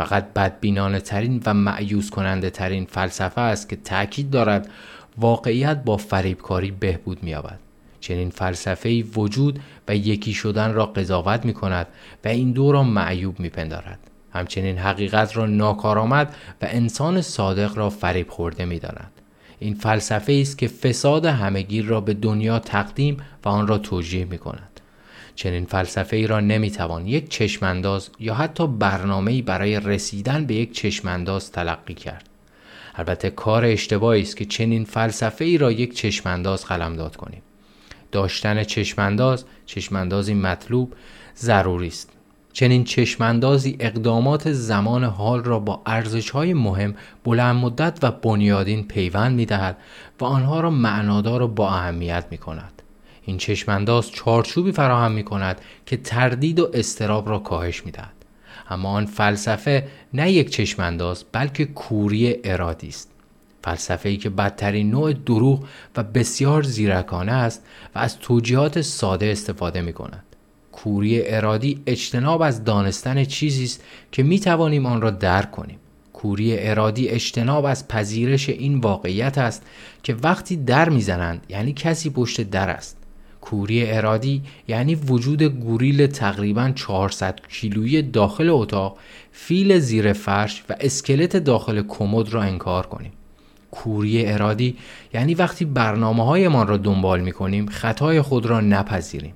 [0.00, 4.70] فقط بدبینانه ترین و معیوز کننده ترین فلسفه است که تاکید دارد
[5.18, 7.58] واقعیت با فریبکاری بهبود می یابد.
[8.00, 11.86] چنین فلسفه وجود و یکی شدن را قضاوت می کند
[12.24, 13.98] و این دو را معیوب می پندارد.
[14.32, 19.10] همچنین حقیقت را ناکارآمد و انسان صادق را فریب خورده می داند.
[19.58, 24.38] این فلسفه است که فساد همگیر را به دنیا تقدیم و آن را توجیه می
[24.38, 24.69] کند.
[25.40, 30.72] چنین فلسفه ای را نمی توان یک چشمانداز یا حتی برنامه برای رسیدن به یک
[30.72, 32.28] چشمانداز تلقی کرد.
[32.94, 37.42] البته کار اشتباهی است که چنین فلسفه ای را یک چشمانداز قلمداد کنیم.
[38.12, 40.92] داشتن چشمانداز، چشماندازی مطلوب
[41.36, 42.10] ضروری است.
[42.52, 49.36] چنین چشماندازی اقدامات زمان حال را با ارزش های مهم بلند مدت و بنیادین پیوند
[49.36, 49.76] می دهد
[50.20, 52.79] و آنها را معنادار و با اهمیت می کند.
[53.30, 58.12] این چشمانداز چارچوبی فراهم می کند که تردید و استراب را کاهش می دهد.
[58.70, 63.10] اما آن فلسفه نه یک چشمانداز بلکه کوری ارادی است
[63.64, 65.66] فلسفه ای که بدترین نوع دروغ
[65.96, 70.24] و بسیار زیرکانه است و از توجیهات ساده استفاده می کند.
[70.72, 75.78] کوری ارادی اجتناب از دانستن چیزی است که می توانیم آن را درک کنیم.
[76.12, 79.62] کوری ارادی اجتناب از پذیرش این واقعیت است
[80.02, 82.99] که وقتی در می‌زنند یعنی کسی پشت در است.
[83.40, 88.98] کوری ارادی یعنی وجود گوریل تقریبا 400 کیلویی داخل اتاق،
[89.32, 93.12] فیل زیر فرش و اسکلت داخل کمد را انکار کنیم.
[93.70, 94.76] کوری ارادی
[95.14, 99.34] یعنی وقتی برنامه های ما را دنبال می کنیم خطای خود را نپذیریم.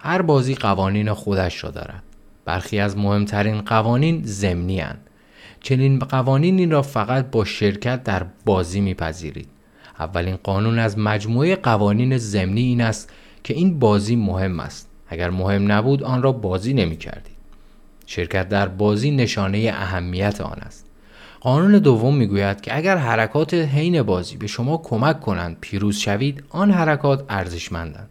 [0.00, 2.02] هر بازی قوانین خودش را دارد.
[2.44, 4.96] برخی از مهمترین قوانین زمینی هن.
[5.60, 9.48] چنین قوانینی را فقط با شرکت در بازی میپذیرید.
[9.98, 13.12] اولین قانون از مجموعه قوانین زمینی این است
[13.46, 14.88] که این بازی مهم است.
[15.08, 17.36] اگر مهم نبود آن را بازی نمی کردید.
[18.06, 20.86] شرکت در بازی نشانه اهمیت آن است.
[21.40, 26.70] قانون دوم می‌گوید که اگر حرکات حین بازی به شما کمک کنند پیروز شوید آن
[26.70, 28.10] حرکات ارزشمندند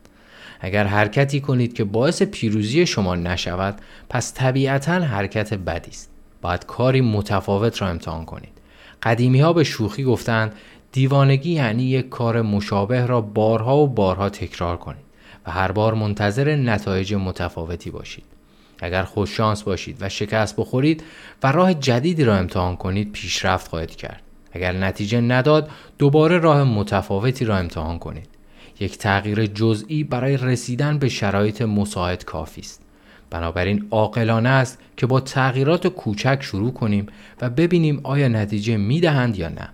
[0.60, 6.10] اگر حرکتی کنید که باعث پیروزی شما نشود پس طبیعتا حرکت بدی است
[6.42, 8.62] باید کاری متفاوت را امتحان کنید
[9.04, 10.54] قدیمی ها به شوخی گفتند
[10.92, 15.05] دیوانگی یعنی یک کار مشابه را بارها و بارها تکرار کنید
[15.48, 18.24] و هر بار منتظر نتایج متفاوتی باشید.
[18.80, 21.04] اگر خوششانس باشید و شکست بخورید
[21.44, 24.22] و راه جدیدی را امتحان کنید پیشرفت خواهید کرد.
[24.52, 28.30] اگر نتیجه نداد دوباره راه متفاوتی را امتحان کنید.
[28.80, 32.82] یک تغییر جزئی برای رسیدن به شرایط مساعد کافی است.
[33.30, 37.08] بنابراین عاقلانه است که با تغییرات کوچک شروع کنیم
[37.42, 39.70] و ببینیم آیا نتیجه می‌دهند یا نه.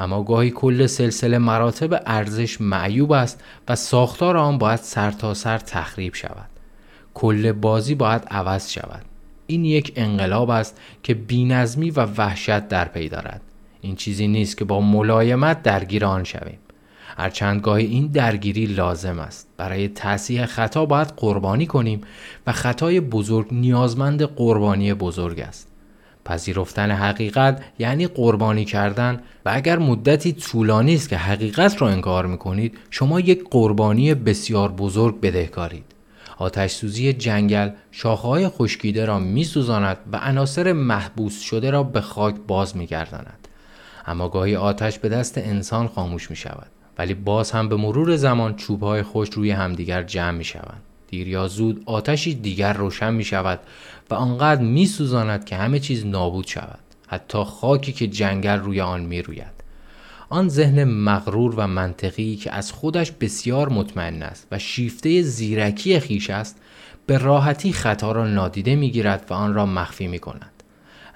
[0.00, 6.14] اما گاهی کل سلسله مراتب ارزش معیوب است و ساختار آن باید سرتاسر سر تخریب
[6.14, 6.48] شود.
[7.14, 9.04] کل بازی باید عوض شود.
[9.46, 13.40] این یک انقلاب است که بینظمی و وحشت در پی دارد.
[13.80, 16.58] این چیزی نیست که با ملایمت درگیر آن شویم.
[17.16, 19.48] هرچند گاهی این درگیری لازم است.
[19.56, 22.00] برای تصحیح خطا باید قربانی کنیم
[22.46, 25.69] و خطای بزرگ نیازمند قربانی بزرگ است.
[26.24, 29.20] پذیرفتن حقیقت یعنی قربانی کردن.
[29.44, 35.20] و اگر مدتی طولانی است که حقیقت را انکار می‌کنید شما یک قربانی بسیار بزرگ
[35.20, 35.84] بدهکارید.
[36.38, 42.76] آتش سوزی جنگل شاخه‌های خشکیده را میسوزاند و عناصر محبوس شده را به خاک باز
[42.76, 43.48] میگرداند.
[44.06, 46.66] اما گاهی آتش به دست انسان خاموش می شود
[46.98, 51.48] ولی باز هم به مرور زمان چوبهای خوش روی همدیگر جمع می شوند دیر یا
[51.48, 53.60] زود آتشی دیگر روشن می شود
[54.10, 59.00] و آنقدر می سوزاند که همه چیز نابود شود حتی خاکی که جنگل روی آن
[59.00, 59.60] می روید
[60.28, 66.30] آن ذهن مغرور و منطقی که از خودش بسیار مطمئن است و شیفته زیرکی خیش
[66.30, 66.60] است
[67.06, 70.59] به راحتی خطا را نادیده می‌گیرد و آن را مخفی می کند.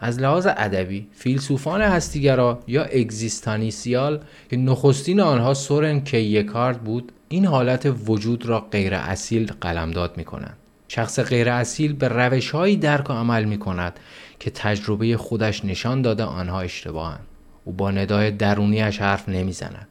[0.05, 7.95] از لحاظ ادبی فیلسوفان هستیگرا یا اگزیستانیسیال که نخستین آنها سورن کیکارد بود این حالت
[8.07, 10.57] وجود را غیر اصیل قلمداد می کنند.
[10.89, 14.01] شخص غیر اصیل به روش هایی درک و عمل می کند
[14.41, 17.27] که تجربه خودش نشان داده آنها اشتباهند.
[17.65, 19.89] او با ندای درونیش حرف نمی‌زند.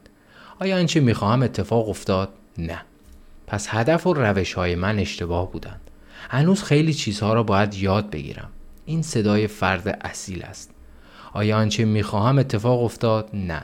[0.60, 2.82] آیا آنچه می‌خواهم اتفاق افتاد؟ نه.
[3.46, 5.80] پس هدف و روش های من اشتباه بودند.
[6.28, 8.50] هنوز خیلی چیزها را باید یاد بگیرم.
[8.86, 10.70] این صدای فرد اصیل است.
[11.32, 13.62] آیا آنچه می‌خواهم اتفاق افتاد؟ نه.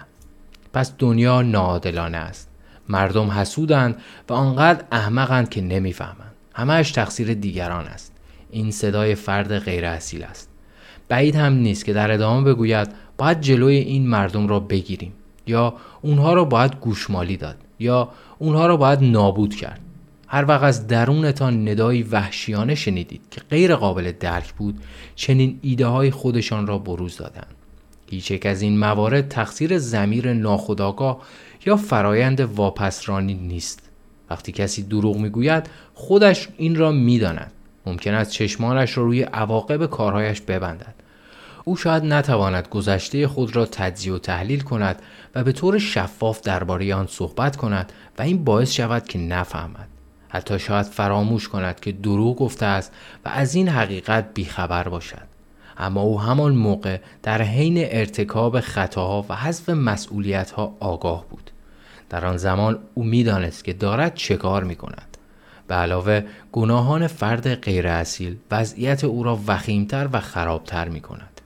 [0.72, 2.48] پس دنیا ناعادلانه است.
[2.88, 3.96] مردم حسودند
[4.28, 6.34] و آنقدر احمقند که نمی‌فهمند.
[6.54, 8.12] همهش تقصیر دیگران است.
[8.50, 10.48] این صدای فرد غیر اصیل است.
[11.08, 15.12] بعید هم نیست که در ادامه بگوید باید جلوی این مردم را بگیریم.
[15.46, 17.56] یا اونها را باید گوشمالی داد.
[17.78, 19.80] یا اونها را باید نابود کرد.
[20.32, 24.80] هر وقت از درونتان ندایی وحشیانه شنیدید که غیر قابل درک بود
[25.14, 27.54] چنین ایده های خودشان را بروز دادند.
[28.10, 31.20] هیچ یک از این موارد تقصیر زمیر ناخداگاه
[31.66, 33.90] یا فرایند واپسرانی نیست.
[34.30, 37.52] وقتی کسی دروغ می‌گوید خودش این را می‌داند.
[37.86, 40.94] ممکن است چشمانش را روی عواقب کارهایش ببندد.
[41.64, 45.02] او شاید نتواند گذشته خود را تجزیه و تحلیل کند
[45.34, 49.88] و به طور شفاف درباره آن صحبت کند و این باعث شود که نفهمد.
[50.30, 52.92] حتی شاید فراموش کند که دروغ گفته است
[53.24, 55.30] و از این حقیقت بیخبر باشد.
[55.78, 61.50] اما او همان موقع در حین ارتکاب خطاها و حذف مسئولیتها آگاه بود.
[62.10, 65.16] در آن زمان او می‌دانست که دارد چه کار می کند
[65.66, 71.40] به علاوه گناهان فرد غیر اصیل وضعیت او را وخیمتر و خرابتر می کند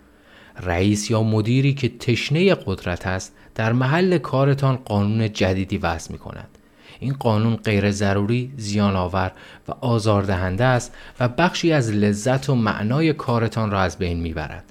[0.60, 6.53] رئیس یا مدیری که تشنه قدرت است در محل کارتان قانون جدیدی وضع می کند
[7.00, 9.32] این قانون غیر ضروری، زیان آور
[9.68, 14.64] و آزاردهنده است و بخشی از لذت و معنای کارتان را از بین می‌برد.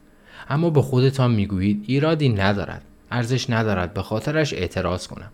[0.49, 5.31] اما به خودتان می‌گویید ایرادی ندارد، ارزش ندارد به خاطرش اعتراض کنم.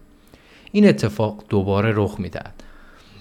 [0.71, 2.63] این اتفاق دوباره رخ می‌دهد.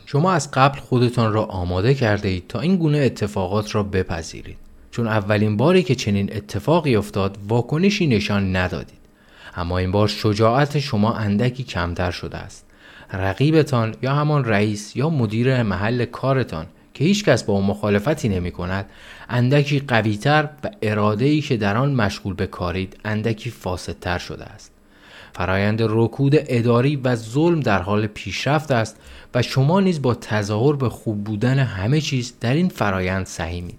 [0.06, 4.58] شما از قبل خودتان را آماده کرده اید تا این گونه اتفاقات را بپذیرید.
[4.90, 8.98] چون اولین باری که چنین اتفاقی افتاد واکنشی نشان ندادید.
[9.56, 12.64] اما این بار شجاعت شما اندکی کمتر شده است.
[13.12, 18.50] رقیبتان یا همان رئیس یا مدیر محل کارتان که هیچ کس با او مخالفتی نمی
[18.50, 18.86] کند
[19.28, 20.48] اندکی قویتر
[20.82, 24.72] و ای که در آن مشغول به کارید اندکی فاسدتر شده است.
[25.32, 28.96] فرایند رکود اداری و ظلم در حال پیشرفت است
[29.34, 33.78] و شما نیز با تظاهر به خوب بودن همه چیز در این فرایند سهیمید.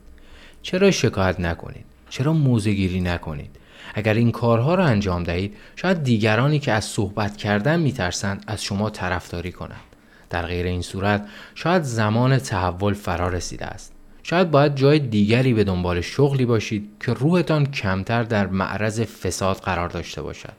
[0.61, 3.58] چرا شکایت نکنید؟ چرا موزگیری نکنید؟
[3.99, 8.89] اگر این کارها را انجام دهید شاید دیگرانی که از صحبت کردن میترسند از شما
[8.89, 9.89] طرفداری کنند.
[10.29, 13.93] در غیر این صورت شاید زمان تحول فرا رسیده است.
[14.23, 19.89] شاید باید جای دیگری به دنبال شغلی باشید که روحتان کمتر در معرض فساد قرار
[19.89, 20.53] داشته باشد.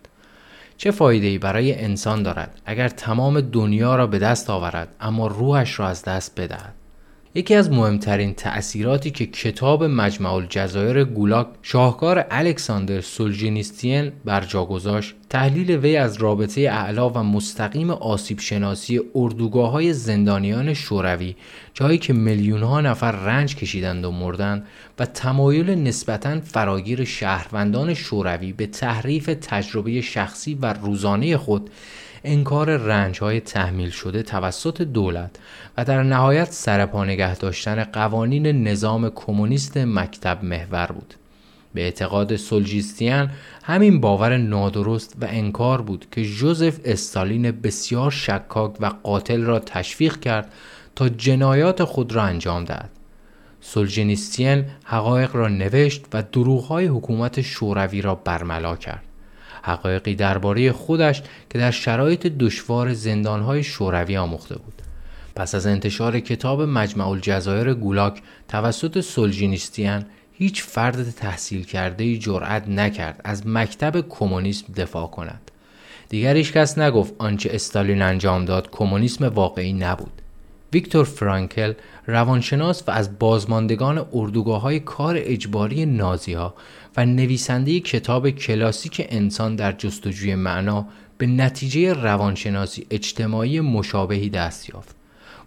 [0.76, 5.78] چه فایده ای برای انسان دارد اگر تمام دنیا را به دست آورد اما روحش
[5.78, 6.74] را از دست بدهد؟
[7.34, 15.14] یکی از مهمترین تأثیراتی که کتاب مجمع الجزایر گولاک شاهکار الکساندر سولجینیستین بر جا گذاشت
[15.28, 21.36] تحلیل وی از رابطه اعلا و مستقیم آسیب شناسی اردوگاه های زندانیان شوروی
[21.74, 24.66] جایی که میلیون ها نفر رنج کشیدند و مردند
[24.98, 31.70] و تمایل نسبتا فراگیر شهروندان شوروی به تحریف تجربه شخصی و روزانه خود
[32.24, 35.36] انکار رنج های تحمیل شده توسط دولت
[35.76, 41.14] و در نهایت سرپا نگه داشتن قوانین نظام کمونیست مکتب محور بود.
[41.74, 43.30] به اعتقاد سولجیستیان
[43.62, 50.20] همین باور نادرست و انکار بود که جوزف استالین بسیار شکاک و قاتل را تشویق
[50.20, 50.52] کرد
[50.96, 52.90] تا جنایات خود را انجام دهد.
[53.60, 59.02] سولجنیستین حقایق را نوشت و دروغهای حکومت شوروی را برملا کرد.
[59.62, 64.82] حقایقی درباره خودش که در شرایط دشوار زندانهای شوروی آموخته بود.
[65.36, 72.68] پس از انتشار کتاب مجمع الجزایر گولاک توسط سولجینیستیان هیچ فرد تحصیل کرده ای جرأت
[72.68, 75.50] نکرد از مکتب کمونیسم دفاع کند.
[76.08, 80.12] دیگر هیچ کس نگفت آنچه استالین انجام داد کمونیسم واقعی نبود.
[80.72, 81.72] ویکتور فرانکل
[82.06, 86.54] روانشناس و از بازماندگان اردوگاه های کار اجباری نازی ها
[86.96, 90.86] و نویسنده کتاب کلاسیک انسان در جستجوی معنا
[91.18, 94.96] به نتیجه روانشناسی اجتماعی مشابهی دست یافت.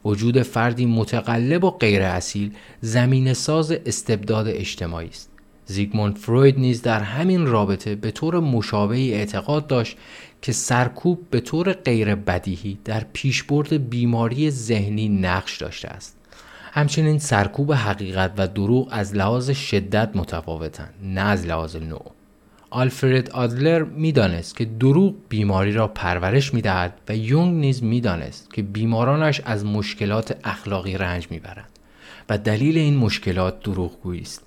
[0.06, 5.30] وجود فردی متقلب و غیر اصیل زمین ساز استبداد اجتماعی است.
[5.66, 9.98] زیگموند فروید نیز در همین رابطه به طور مشابهی اعتقاد داشت
[10.42, 16.18] که سرکوب به طور غیر بدیهی در پیشبرد بیماری ذهنی نقش داشته است.
[16.76, 22.12] همچنین سرکوب حقیقت و دروغ از لحاظ شدت متفاوتند نه از لحاظ نوع.
[22.70, 29.42] آلفرد آدلر می‌دانست که دروغ بیماری را پرورش می‌دهد و یونگ نیز می‌دانست که بیمارانش
[29.46, 31.70] از مشکلات اخلاقی رنج می‌برند
[32.30, 34.42] و دلیل این مشکلات دروغگویی است.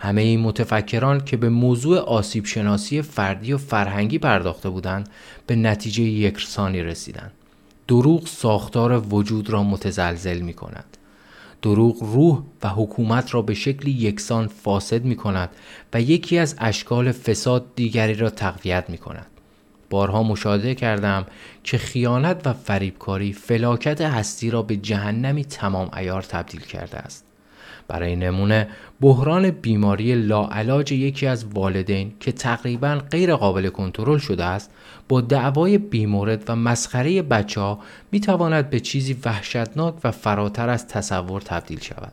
[0.00, 5.08] همه این متفکران که به موضوع آسیب شناسی فردی و فرهنگی پرداخته بودند
[5.46, 7.32] به نتیجه یکسانی رسیدند.
[7.88, 10.96] دروغ ساختار وجود را متزلزل می کند
[11.62, 15.50] دروغ روح و حکومت را به شکلی یکسان فاسد می کند
[15.94, 19.26] و یکی از اشکال فساد دیگری را تقویت می کند.
[19.90, 21.26] بارها مشاهده کردم
[21.64, 27.29] که خیانت و فریبکاری فلاکت هستی را به جهنمی تمام ایار تبدیل کرده است.
[27.90, 28.68] برای نمونه
[29.00, 34.70] بحران بیماری لاعلاج یکی از والدین که تقریبا غیر قابل کنترل شده است
[35.08, 37.78] با دعوای بیمورد و مسخره بچه ها
[38.12, 42.12] می تواند به چیزی وحشتناک و فراتر از تصور تبدیل شود.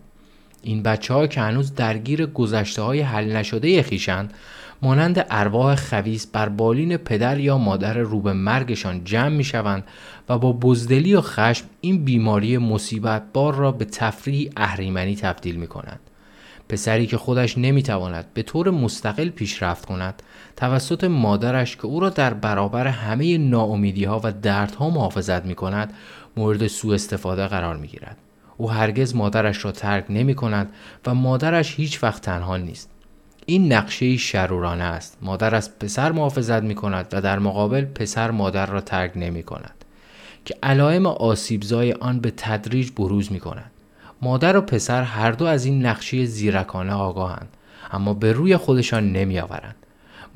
[0.63, 4.33] این بچه ها که هنوز درگیر گذشته های حل نشده خیشند
[4.81, 9.83] مانند ارواح خویس بر بالین پدر یا مادر رو به مرگشان جمع می شوند
[10.29, 15.67] و با بزدلی و خشم این بیماری مصیبت بار را به تفریح اهریمنی تبدیل می
[15.67, 15.99] کنند.
[16.69, 20.23] پسری که خودش نمی‌تواند به طور مستقل پیشرفت کند
[20.55, 25.93] توسط مادرش که او را در برابر همه ناامیدی ها و دردها محافظت می کند
[26.37, 28.17] مورد سوء استفاده قرار می گیرد.
[28.57, 30.73] او هرگز مادرش را ترک نمی کند
[31.05, 32.96] و مادرش هیچ وقت تنها نیست.
[33.49, 35.17] این نقشه شرورانه است.
[35.21, 39.85] مادر از پسر محافظت می کند و در مقابل پسر مادر را ترک نمی کند.
[40.45, 43.71] که علائم آسیبزای آن به تدریج بروز می کند.
[44.21, 47.47] مادر و پسر هر دو از این نقشه زیرکانه آگاهند
[47.91, 49.75] اما به روی خودشان نمی آورند.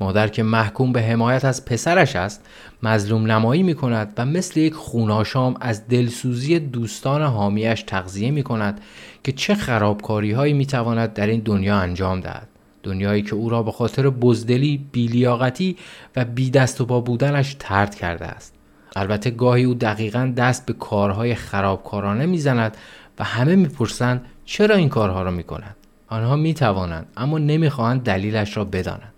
[0.00, 2.46] مادر که محکوم به حمایت از پسرش است
[2.82, 8.80] مظلوم نمایی می کند و مثل یک خوناشام از دلسوزی دوستان حامیش تغذیه می کند
[9.24, 12.48] که چه خرابکاری هایی می تواند در این دنیا انجام دهد
[12.82, 15.76] دنیایی که او را به خاطر بزدلی، بیلیاقتی
[16.16, 18.54] و بی دست و با بودنش ترد کرده است.
[18.96, 22.76] البته گاهی او دقیقا دست به کارهای خرابکارانه می‌زند
[23.18, 25.76] و همه می‌پرسند چرا این کارها را می‌کند.
[26.08, 29.12] آنها می‌توانند اما نمی‌خواهند دلیلش را بدانند.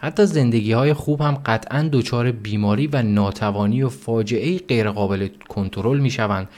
[0.00, 6.10] حتی زندگی های خوب هم قطعا دچار بیماری و ناتوانی و فاجعه غیرقابل کنترل می
[6.10, 6.48] شوند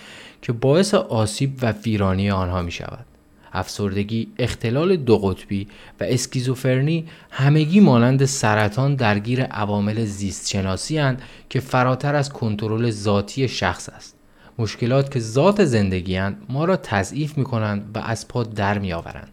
[0.43, 3.07] که باعث آسیب و ویرانی آنها می شود.
[3.53, 5.69] افسردگی، اختلال دو قطبی
[6.01, 13.49] و اسکیزوفرنی همگی مانند سرطان درگیر عوامل زیست شناسی هند که فراتر از کنترل ذاتی
[13.49, 14.17] شخص است.
[14.59, 18.93] مشکلات که ذات زندگی هند ما را تضعیف می کنند و از پا در می
[18.93, 19.31] آورند.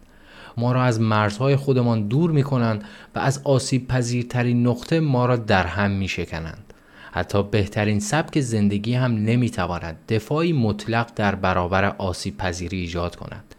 [0.56, 5.36] ما را از مرزهای خودمان دور می کنند و از آسیب پذیرترین نقطه ما را
[5.36, 6.64] در هم می شکنند.
[7.12, 13.49] حتی بهترین سبک زندگی هم نمی تواند دفاعی مطلق در برابر آسیب پذیری ایجاد کند.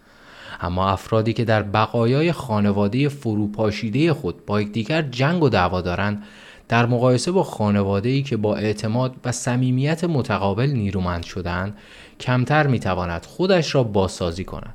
[0.62, 6.24] اما افرادی که در بقایای خانواده فروپاشیده خود با یکدیگر جنگ و دعوا دارند
[6.68, 11.78] در مقایسه با خانواده‌ای که با اعتماد و صمیمیت متقابل نیرومند شدند
[12.20, 14.74] کمتر می‌تواند خودش را بازسازی کند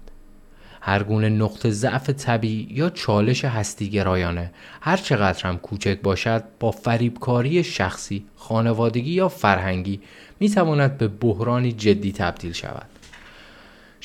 [0.80, 7.64] هر گونه نقطه ضعف طبیعی یا چالش هستیگرایانه هر چقدر هم کوچک باشد با فریبکاری
[7.64, 10.00] شخصی، خانوادگی یا فرهنگی
[10.40, 12.95] می تواند به بحرانی جدی تبدیل شود.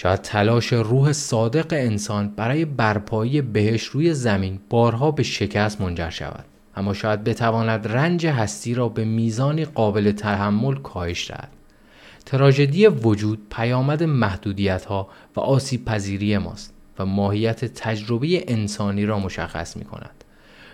[0.01, 6.45] شاید تلاش روح صادق انسان برای برپایی بهش روی زمین بارها به شکست منجر شود.
[6.75, 11.49] اما شاید بتواند رنج هستی را به میزانی قابل تحمل کاهش دهد.
[12.25, 19.77] تراژدی وجود پیامد محدودیت ها و آسیب پذیری ماست و ماهیت تجربه انسانی را مشخص
[19.77, 20.23] می کند.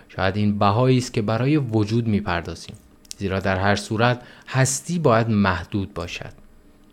[0.08, 2.76] شاید این بهایی است که برای وجود می پردازیم.
[3.18, 6.47] زیرا در هر صورت هستی باید محدود باشد.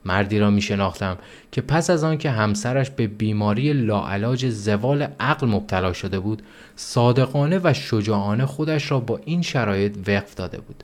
[0.05, 1.17] مردی را می شناختم
[1.51, 6.41] که پس از آنکه همسرش به بیماری لاعلاج زوال عقل مبتلا شده بود
[6.75, 10.83] صادقانه و شجاعانه خودش را با این شرایط وقف داده بود.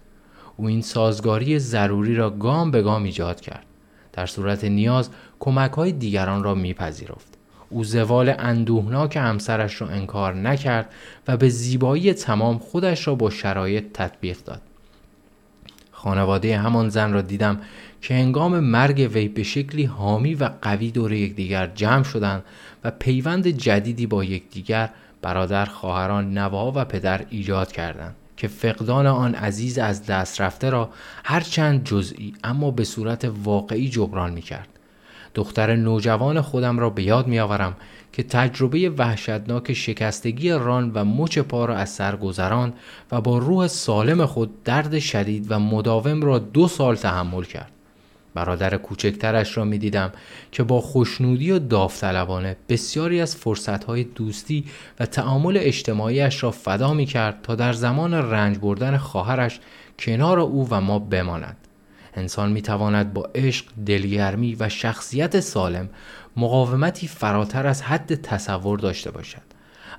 [0.57, 3.65] او این سازگاری ضروری را گام به گام ایجاد کرد.
[4.13, 5.09] در صورت نیاز
[5.39, 7.38] کمک های دیگران را میپذیرفت.
[7.69, 10.89] او زوال اندوهناک همسرش را انکار نکرد
[11.28, 14.61] و به زیبایی تمام خودش را با شرایط تطبیق داد.
[15.91, 17.59] خانواده همان زن را دیدم
[18.02, 22.43] که هنگام مرگ وی به شکلی حامی و قوی دور یکدیگر جمع شدند
[22.84, 24.89] و پیوند جدیدی با یکدیگر
[25.22, 30.89] برادر خواهران نوه‌ها و پدر ایجاد کردند که فقدان آن عزیز از دست رفته را
[31.26, 34.68] هرچند جزئی اما به صورت واقعی جبران می کرد.
[35.36, 37.76] دختر نوجوان خودم را به یاد می آورم
[38.14, 42.74] که تجربه وحشتناک شکستگی ران و مچ پا را از سر گذران
[43.12, 47.72] و با روح سالم خود درد شدید و مداوم را دو سال تحمل کرد.
[48.34, 50.11] برادر کوچکترش را می دیدم
[50.51, 54.65] که با خوشنودی و داوطلبانه بسیاری از فرصتهای دوستی
[54.99, 59.59] و تعامل اجتماعیش را فدا می کرد تا در زمان رنج بردن خواهرش
[59.99, 61.57] کنار او و ما بماند.
[62.13, 65.89] انسان می تواند با عشق، دلگرمی و شخصیت سالم
[66.38, 69.41] مقاومتی فراتر از حد تصور داشته باشد.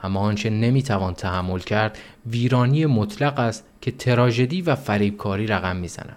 [0.03, 6.17] اما آنچه نمی‌توان تحمل کرد ویرانی مطلق است که تراژدی و فریبکاری رقم می‌زند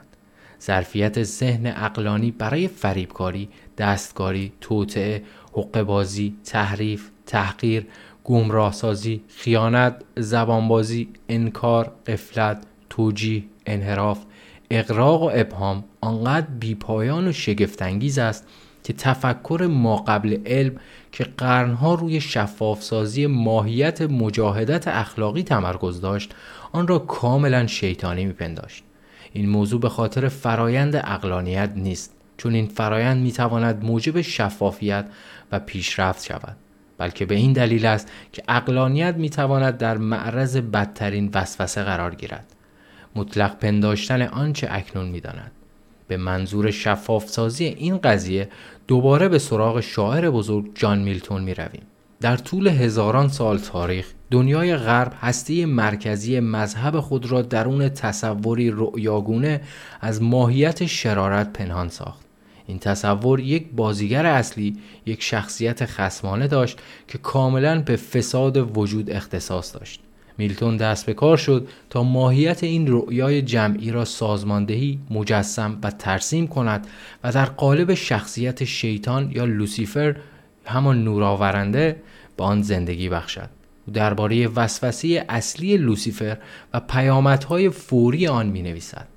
[0.66, 7.88] ظرفیت ذهن اقلانی برای فریبکاری، دستکاری، توطعه، حقبازی، تحریف، تحقیر،
[8.24, 14.20] گمراهسازی، خیانت، زبانبازی، انکار، قفلت، توجیه، انحراف،
[14.72, 18.48] اقراق و ابهام آنقدر بیپایان و شگفتانگیز است
[18.84, 20.76] که تفکر ما قبل علم
[21.12, 26.36] که قرنها روی شفافسازی ماهیت مجاهدت اخلاقی تمرکز داشت
[26.72, 28.85] آن را کاملا شیطانی میپنداشت.
[29.36, 35.06] این موضوع به خاطر فرایند اقلانیت نیست چون این فرایند می تواند موجب شفافیت
[35.52, 36.56] و پیشرفت شود
[36.98, 42.46] بلکه به این دلیل است که اقلانیت می تواند در معرض بدترین وسوسه قرار گیرد
[43.16, 45.52] مطلق پنداشتن آنچه اکنون می داند.
[46.08, 48.50] به منظور شفاف سازی این قضیه
[48.88, 51.84] دوباره به سراغ شاعر بزرگ جان میلتون می رویم.
[52.22, 59.62] در طول هزاران سال تاریخ دنیای غرب هسته مرکزی مذهب خود را درون تصوری رؤیاگونه
[60.02, 62.26] از ماهیت شرارت پنهان ساخت.
[62.68, 69.76] این تصور یک بازیگر اصلی یک شخصیت خسمانه داشت که کاملا به فساد وجود اختصاص
[69.76, 70.02] داشت.
[70.38, 76.48] میلتون دست به کار شد تا ماهیت این رؤیای جمعی را سازماندهی مجسم و ترسیم
[76.48, 76.88] کند
[77.24, 80.16] و در قالب شخصیت شیطان یا لوسیفر
[80.66, 82.02] همان نورآورنده
[82.38, 83.50] به آن زندگی بخشد.
[83.88, 86.38] او درباره وسوسه اصلی لوسیفر
[86.74, 89.08] و پیامدهای فوری آن می نویسد.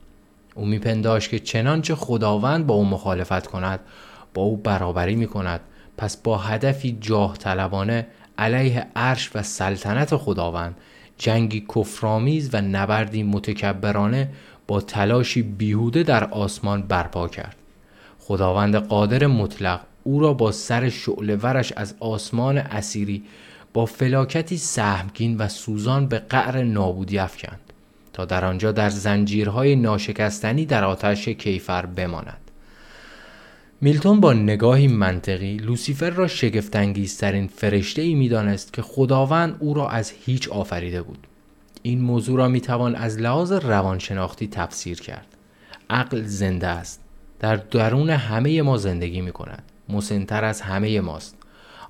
[0.54, 3.80] او میپنداشت که چنانچه خداوند با او مخالفت کند
[4.34, 5.60] با او برابری می کند
[5.96, 8.06] پس با هدفی جاه طلبانه
[8.38, 10.76] علیه عرش و سلطنت خداوند
[11.18, 14.28] جنگی کفرآمیز و نبردی متکبرانه
[14.66, 17.56] با تلاشی بیهوده در آسمان برپا کرد
[18.18, 23.24] خداوند قادر مطلق او را با سر شعله ورش از آسمان اسیری
[23.72, 27.60] با فلاکتی سهمگین و سوزان به قعر نابودی افکند
[28.12, 32.40] تا در آنجا در زنجیرهای ناشکستنی در آتش کیفر بماند.
[33.80, 40.12] میلتون با نگاهی منطقی لوسیفر را شگفتانگیزترین فرشته ای می‌دانست که خداوند او را از
[40.24, 41.26] هیچ آفریده بود.
[41.82, 45.26] این موضوع را می‌توان از لحاظ روانشناختی تفسیر کرد.
[45.90, 47.00] عقل زنده است.
[47.40, 51.37] در درون همه ما زندگی می کند مسنتر از همه ماست.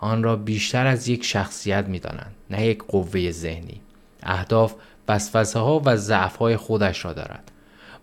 [0.00, 3.80] آن را بیشتر از یک شخصیت می دانند نه یک قوه ذهنی
[4.22, 4.74] اهداف
[5.08, 7.50] وسوسه ها و ضعف های خودش را دارد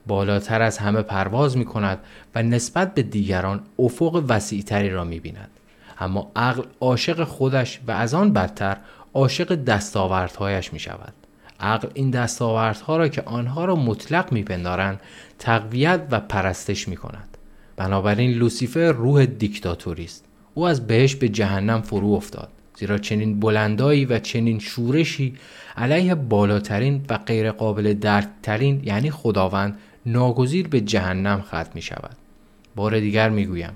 [0.07, 1.99] بالاتر از همه پرواز می کند
[2.35, 5.49] و نسبت به دیگران افق وسیعتری را می بیند.
[5.99, 8.77] اما عقل عاشق خودش و از آن بدتر
[9.13, 11.13] عاشق دستاوردهایش می شود.
[11.59, 14.99] عقل این دستاوردها را که آنها را مطلق میپندارند
[15.39, 17.37] تقویت و پرستش می کند.
[17.77, 20.24] بنابراین لوسیفر روح دیکتاتوری است.
[20.57, 22.49] او از بهش به جهنم فرو افتاد.
[22.77, 25.35] زیرا چنین بلندایی و چنین شورشی
[25.77, 32.15] علیه بالاترین و غیرقابل درکترین یعنی خداوند ناگزیر به جهنم ختم می شود.
[32.75, 33.73] بار دیگر می گویم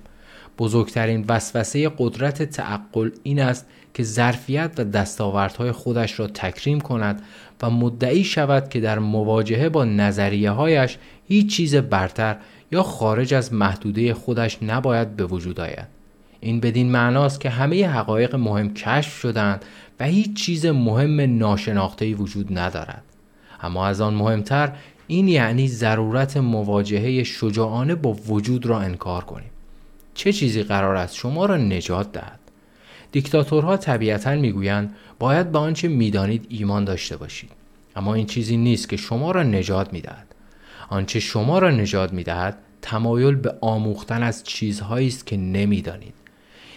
[0.57, 7.21] بزرگترین وسوسه قدرت تعقل این است که ظرفیت و دستاوردهای خودش را تکریم کند
[7.61, 12.37] و مدعی شود که در مواجهه با نظریه هایش هیچ چیز برتر
[12.71, 15.98] یا خارج از محدوده خودش نباید به وجود آید.
[16.41, 19.65] این بدین معناست که همه حقایق مهم کشف شدند
[19.99, 23.03] و هیچ چیز مهم ناشناخته وجود ندارد.
[23.61, 24.71] اما از آن مهمتر
[25.07, 29.49] این یعنی ضرورت مواجهه شجاعانه با وجود را انکار کنیم.
[30.13, 32.39] چه چیزی قرار است شما را نجات دهد؟
[33.11, 37.51] دیکتاتورها طبیعتا می‌گویند باید به آنچه می‌دانید ایمان داشته باشید
[37.95, 40.35] اما این چیزی نیست که شما را نجات می‌دهد
[40.89, 46.13] آنچه شما را نجات می‌دهد تمایل به آموختن از چیزهایی است که نمی‌دانید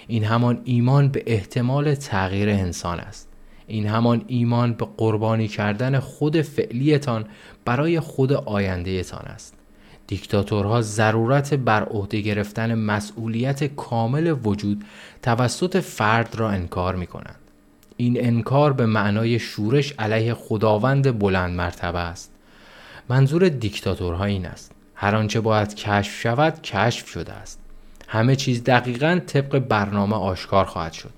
[0.06, 3.28] این همان ایمان به احتمال تغییر انسان است
[3.66, 7.24] این همان ایمان به قربانی کردن خود فعلیتان
[7.64, 9.54] برای خود آیندهتان است
[10.06, 14.84] دیکتاتورها ضرورت بر عهده گرفتن مسئولیت کامل وجود
[15.22, 17.38] توسط فرد را انکار می کنند.
[17.96, 22.32] این انکار به معنای شورش علیه خداوند بلند مرتبه است.
[23.08, 24.72] منظور دیکتاتورها این است.
[24.94, 27.61] هر آنچه باید کشف شود کشف شده است.
[28.12, 31.12] همه چیز دقیقا طبق برنامه آشکار خواهد شد.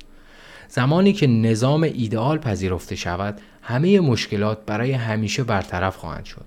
[0.69, 6.45] زمانی که نظام ایدئال پذیرفته شود همه مشکلات برای همیشه برطرف خواهند شد.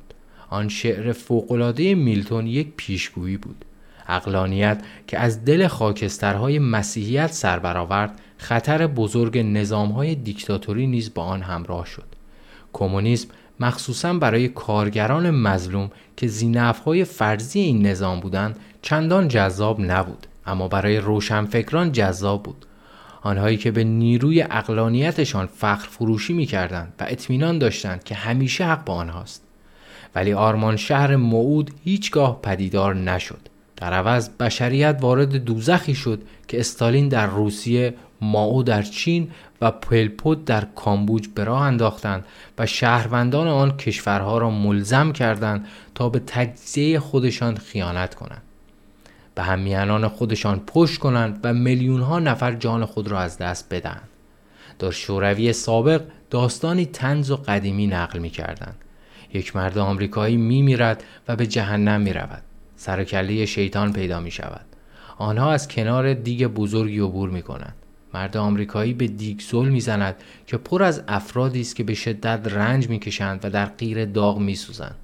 [0.50, 3.66] آن شعر فوقالعاده میلتون یک پیشگویی بود
[4.08, 11.42] اقلانیت که از دل خاکسترهای مسیحیت سر برآورد خطر بزرگ نظامهای دیکتاتوری نیز با آن
[11.42, 12.06] همراه شد
[12.74, 13.30] کمونیسم
[13.60, 20.98] مخصوصا برای کارگران مظلوم که زینفهای فرضی این نظام بودند چندان جذاب نبود اما برای
[20.98, 22.66] روشنفکران جذاب بود.
[23.22, 28.86] آنهایی که به نیروی اقلانیتشان فخر فروشی می کردند و اطمینان داشتند که همیشه حق
[28.86, 29.44] با آنهاست.
[30.16, 33.40] ولی آرمان شهر موعود هیچگاه پدیدار نشد.
[33.76, 39.32] در عوض بشریت وارد دوزخی شد که استالین در روسیه ماو در چین
[39.62, 42.26] و پلپوت در کامبوج به راه انداختند
[42.58, 48.42] و شهروندان آن کشورها را ملزم کردند تا به تجزیه خودشان خیانت کنند.
[49.38, 54.10] به همیانان خودشان پشت کنند و میلیون ها نفر جان خود را از دست بدهند
[54.80, 58.76] در شوروی سابق داستانی تنز و قدیمی نقل می کردند
[59.34, 62.42] یک مرد آمریکایی می میرد و به جهنم می رود.
[62.76, 64.66] سرکله شیطان پیدا می شود.
[65.18, 67.76] آنها از کنار دیگ بزرگی عبور می کنند.
[68.14, 70.16] مرد آمریکایی به دیگ زل می زند
[70.48, 74.40] که پر از افرادی است که به شدت رنج می کشند و در غیر داغ
[74.40, 74.96] می سوزند.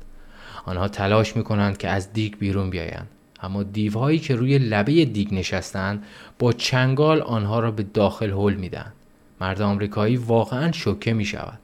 [0.65, 3.09] آنها تلاش می کنند که از دیگ بیرون بیایند.
[3.43, 6.03] اما دیوهایی که روی لبه دیگ نشستند
[6.39, 8.93] با چنگال آنها را به داخل هل می‌دهند
[9.41, 11.59] مرد آمریکایی واقعا شوکه می شود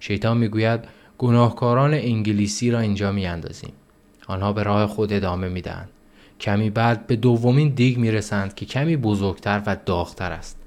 [0.00, 0.80] شیطان می‌گوید
[1.18, 3.72] گناهکاران انگلیسی را اینجا می اندازیم.
[4.26, 5.88] آنها به راه خود ادامه می دهند.
[6.40, 10.58] کمی بعد به دومین دیگ می رسند که کمی بزرگتر و داغتر است.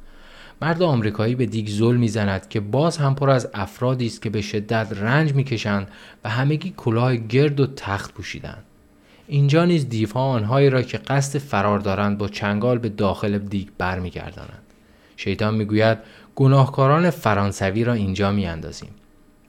[0.62, 4.42] مرد آمریکایی به دیگ زل می‌زند که باز هم پر از افرادی است که به
[4.42, 5.88] شدت رنج می‌کشند
[6.24, 8.64] و همگی کلاه گرد و تخت پوشیدند
[9.28, 14.64] اینجا نیز دیوها آنهایی را که قصد فرار دارند با چنگال به داخل دیگ برمیگردانند
[15.18, 15.98] شیطان می‌گوید
[16.36, 18.90] گناهکاران فرانسوی را اینجا می اندازیم.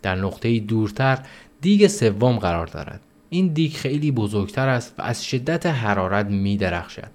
[0.03, 1.19] در نقطه دورتر
[1.61, 3.01] دیگ سوم قرار دارد.
[3.31, 7.11] این دیگ خیلی بزرگتر است و از شدت حرارت می درخشد.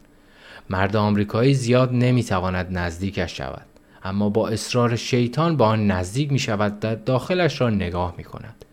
[0.69, 3.65] مرد آمریکایی زیاد نمی تواند نزدیکش شود.
[4.03, 8.65] اما با اصرار شیطان با آن نزدیک می شود و داخلش را نگاه می کند.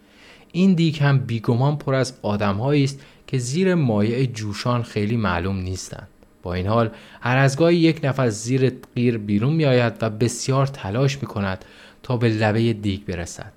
[0.53, 6.08] این دیگ هم بیگمان پر از آدمهایی است که زیر مایع جوشان خیلی معلوم نیستند.
[6.42, 10.66] با این حال هر از گاهی یک نفر زیر قیر بیرون می آید و بسیار
[10.66, 11.64] تلاش می کند
[12.02, 13.52] تا به لبه دیگ برسد.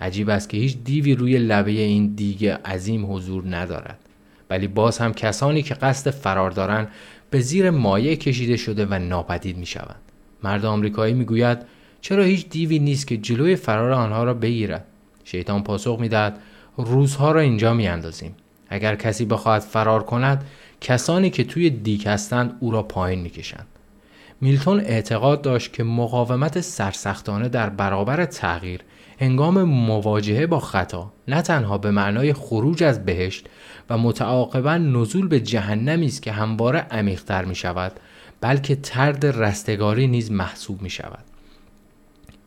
[0.00, 3.98] عجیب است که هیچ دیوی روی لبه این دیگ عظیم حضور ندارد.
[4.50, 6.88] ولی باز هم کسانی که قصد فرار دارند
[7.30, 10.00] به زیر مایع کشیده شده و ناپدید می شوند.
[10.44, 11.58] مرد آمریکایی می گوید
[12.00, 14.84] چرا هیچ دیوی نیست که جلوی فرار آنها را بگیرد؟
[15.24, 16.38] شیطان پاسخ می دهد
[16.76, 18.34] روزها را اینجا می اندازیم.
[18.72, 20.44] اگر کسی بخواهد فرار کند
[20.80, 23.66] کسانی که توی دیک هستند او را پایین می‌کشند.
[24.40, 28.80] میلتون اعتقاد داشت که مقاومت سرسختانه در برابر تغییر
[29.18, 33.46] هنگام مواجهه با خطا نه تنها به معنای خروج از بهشت
[33.90, 37.92] و متعاقبا نزول به جهنمی است که همواره عمیقتر می شود
[38.40, 41.24] بلکه ترد رستگاری نیز محسوب می شود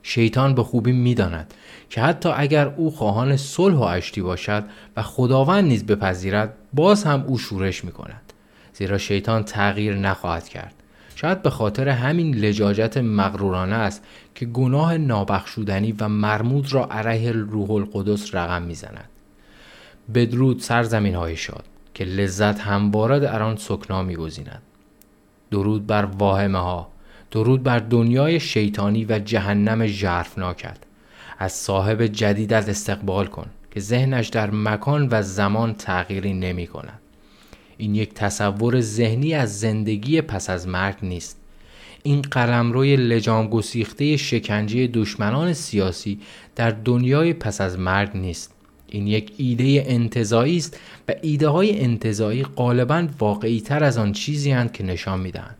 [0.03, 1.53] شیطان به خوبی می‌داند
[1.96, 4.64] که حتی اگر او خواهان صلح و اشتی باشد
[4.98, 8.34] و خداوند نیز بپذیرد باز هم او شورش می کند
[8.74, 10.74] زیرا شیطان تغییر نخواهد کرد.
[11.16, 14.04] شاید به خاطر همین لجاجت مغرورانه است
[14.36, 19.10] که گناه نابخشودنی و مرمود را علیه روح القدس رقم می‌زند.
[20.14, 24.62] بدرود سرزمین های شاد که لذت همواره در آن سکنا میگزیند.
[25.52, 26.88] درود بر واهمه ها
[27.32, 30.78] درود بر دنیای شیطانی و جهنم ژرفناکت
[31.40, 37.00] از صاحب جدیدت استقبال کن که ذهنش در مکان و زمان تغییری نمی کند.
[37.78, 41.40] این یک تصور ذهنی از زندگی پس از مرگ نیست.
[42.04, 46.20] این قلمروی لجام گسیخته شکنجه دشمنان سیاسی
[46.56, 48.54] در دنیای پس از مرگ نیست.
[48.90, 54.52] این یک ایده انتظایی است و ایده های انتظایی غالبا واقعی تر از آن چیزی
[54.52, 55.58] هستند که نشان می‌دهند.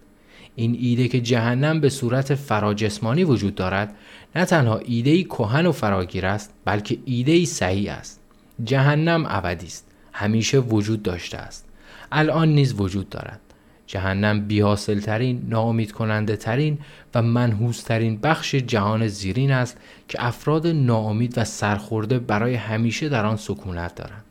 [0.56, 3.96] این ایده که جهنم به صورت فراجسمانی وجود دارد
[4.36, 8.20] نه تنها ایده کهن و فراگیر است بلکه ایده صحیح است.
[8.64, 9.88] جهنم ابدی است.
[10.14, 11.66] همیشه وجود داشته است.
[12.12, 13.40] الان نیز وجود دارد.
[13.88, 16.80] جهنم بیحاصل ترین ناامید کننده ترین
[17.16, 19.78] و منحوس ترین بخش جهان زیرین است
[20.08, 24.24] که افراد ناامید و سرخورده برای همیشه در آن سکونت دارند.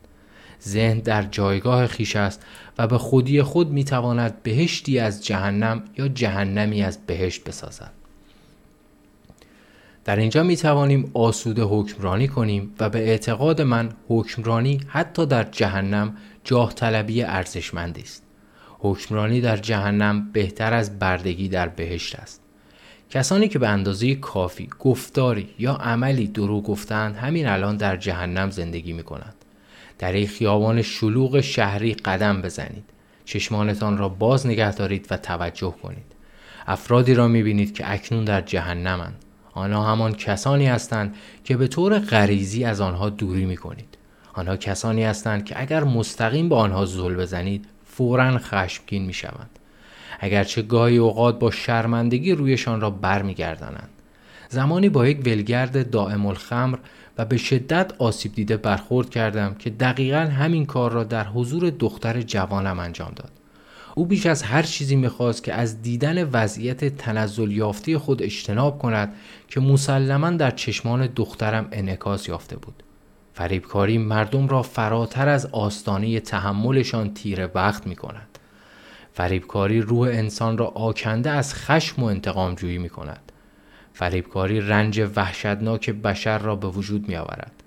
[0.63, 2.45] ذهن در جایگاه خیش است
[2.77, 7.91] و به خودی خود می‌تواند بهشتی از جهنم یا جهنمی از بهشت بسازد.
[10.05, 16.17] در اینجا می توانیم آسوده حکمرانی کنیم و به اعتقاد من حکمرانی حتی در جهنم
[16.43, 18.23] جاه طلبی ارزشمندی است.
[18.79, 22.41] حکمرانی در جهنم بهتر از بردگی در بهشت است.
[23.09, 28.93] کسانی که به اندازه کافی گفتاری یا عملی درو گفتند همین الان در جهنم زندگی
[28.93, 29.35] می کنند.
[29.99, 32.89] در این خیابان شلوغ شهری قدم بزنید.
[33.25, 36.15] چشمانتان را باز نگه دارید و توجه کنید.
[36.67, 39.24] افرادی را می بینید که اکنون در جهنمند.
[39.55, 43.97] آنها همان کسانی هستند که به طور غریزی از آنها دوری می کنید.
[44.33, 49.49] آنها کسانی هستند که اگر مستقیم به آنها زل بزنید فورا خشمگین می شوند.
[50.19, 53.89] اگرچه گاهی اوقات با شرمندگی رویشان را برمیگردانند.
[54.49, 56.77] زمانی با یک ولگرد دائم الخمر
[57.17, 62.21] و به شدت آسیب دیده برخورد کردم که دقیقا همین کار را در حضور دختر
[62.21, 63.31] جوانم انجام داد.
[63.97, 69.13] او بیش از هر چیزی می‌خواست که از دیدن وضعیت تنزل یافته خود اجتناب کند
[69.47, 72.83] که مسلما در چشمان دخترم انعکاس یافته بود.
[73.33, 78.39] فریبکاری مردم را فراتر از آستانه تحملشان تیره وقت می کند.
[79.13, 83.31] فریبکاری روح انسان را آکنده از خشم و انتقام جویی می کند.
[83.93, 87.63] فریبکاری رنج وحشتناک بشر را به وجود می آورد.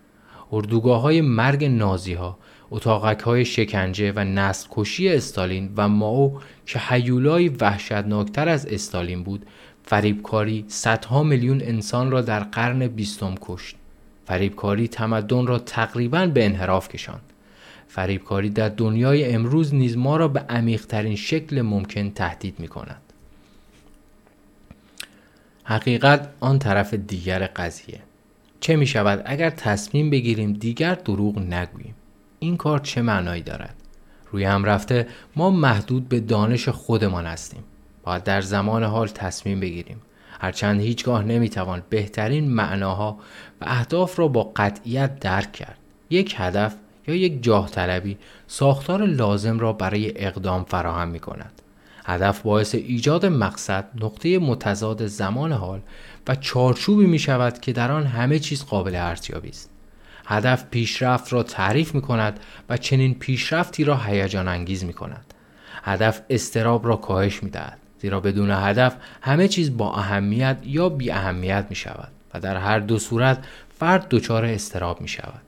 [0.53, 2.39] اردوگاه های مرگ نازی ها
[2.71, 9.47] اتاقک های شکنجه و نسل کشی استالین و ماو که حیولای وحشتناکتر از استالین بود
[9.85, 13.77] فریبکاری صدها میلیون انسان را در قرن بیستم کشت.
[14.27, 17.33] فریبکاری تمدن را تقریبا به انحراف کشاند.
[17.89, 23.03] فریبکاری در دنیای امروز نیز ما را به عمیقترین شکل ممکن تهدید می کند
[25.65, 28.01] حقیقت آن طرف دیگر قضیه.
[28.61, 31.95] چه می شود اگر تصمیم بگیریم دیگر دروغ نگوییم.
[32.39, 33.75] این کار چه معنایی دارد؟
[34.33, 37.65] روی هم رفته ما محدود به دانش خودمان هستیم.
[38.03, 40.03] باید در زمان حال تصمیم بگیریم.
[40.41, 43.19] هرچند هیچگاه نمی‌توان بهترین معناها
[43.61, 45.79] و اهداف را با قطعیت درک کرد.
[46.11, 46.75] یک هدف
[47.09, 51.63] یا یک جاه طلبی ساختار لازم را برای اقدام فراهم می کند
[52.05, 55.81] هدف باعث ایجاد مقصد نقطه متضاد زمان حال
[56.29, 59.71] و چارچوبی می شود که در آن همه چیز قابل ارزیابی است.
[60.29, 65.35] هدف پیشرفت را تعریف می کند و چنین پیشرفتی را هیجان انگیز می کند
[65.83, 71.11] هدف استراب را کاهش می دهد زیرا بدون هدف همه چیز با اهمیت یا بی
[71.11, 73.45] اهمیت می شود و در هر دو صورت
[73.79, 75.43] فرد دچار استراب می شود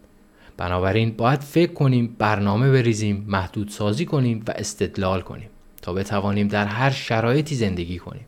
[0.56, 5.48] بنابراین باید فکر کنیم برنامه بریزیم محدود سازی کنیم و استدلال کنیم
[5.82, 8.26] تا بتوانیم در هر شرایطی زندگی کنیم.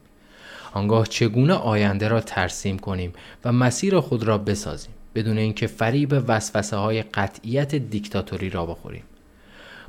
[0.73, 3.13] آنگاه چگونه آینده را ترسیم کنیم
[3.45, 9.03] و مسیر خود را بسازیم؟ بدون اینکه فریب وسوسه های قطعیت دیکتاتوری را بخوریم.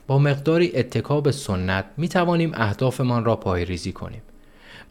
[0.08, 4.22] با مقداری اتکاب سنت می توانیم اهدافمان را پایریزی کنیم.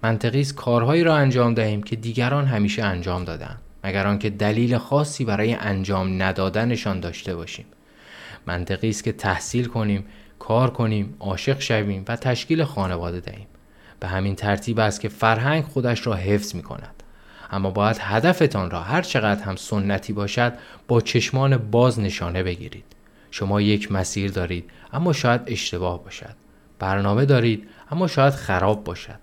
[0.02, 5.24] منطقی است کارهایی را انجام دهیم که دیگران همیشه انجام دادند مگر آنکه دلیل خاصی
[5.24, 7.64] برای انجام ندادنشان داشته باشیم.
[8.46, 10.04] منطقی است که تحصیل کنیم
[10.38, 13.46] کار کنیم عاشق شویم و تشکیل خانواده دهیم.
[14.00, 17.01] به همین ترتیب است که فرهنگ خودش را حفظ می کند
[17.52, 20.52] اما باید هدفتان را هر چقدر هم سنتی باشد
[20.88, 22.84] با چشمان باز نشانه بگیرید.
[23.30, 26.34] شما یک مسیر دارید اما شاید اشتباه باشد.
[26.78, 29.18] برنامه دارید اما شاید خراب باشد.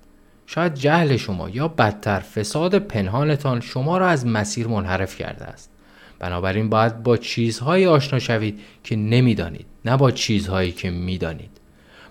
[0.45, 5.71] شاید جهل شما یا بدتر فساد پنهانتان شما را از مسیر منحرف کرده است.
[6.19, 11.49] بنابراین باید با چیزهایی آشنا شوید که نمی‌دانید نه با چیزهایی که می‌دانید.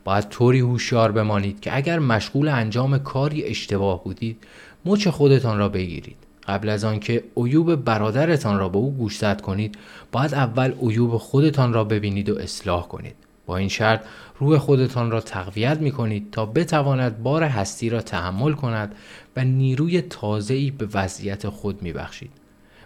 [0.04, 4.44] باید طوری هوشیار بمانید که اگر مشغول انجام کاری اشتباه بودید
[4.88, 6.16] مچ خودتان را بگیرید.
[6.46, 9.78] قبل از آنکه عیوب برادرتان را به او گوشزد کنید
[10.12, 13.14] باید اول عیوب خودتان را ببینید و اصلاح کنید.
[13.46, 14.00] با این شرط
[14.38, 18.94] روح خودتان را تقویت می کنید تا بتواند بار هستی را تحمل کند
[19.36, 22.30] و نیروی تازه‌ای به وضعیت خود می بخشید.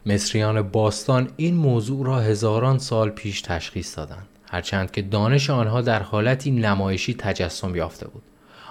[0.07, 6.03] مصریان باستان این موضوع را هزاران سال پیش تشخیص دادند هرچند که دانش آنها در
[6.03, 8.23] حالتی نمایشی تجسم یافته بود.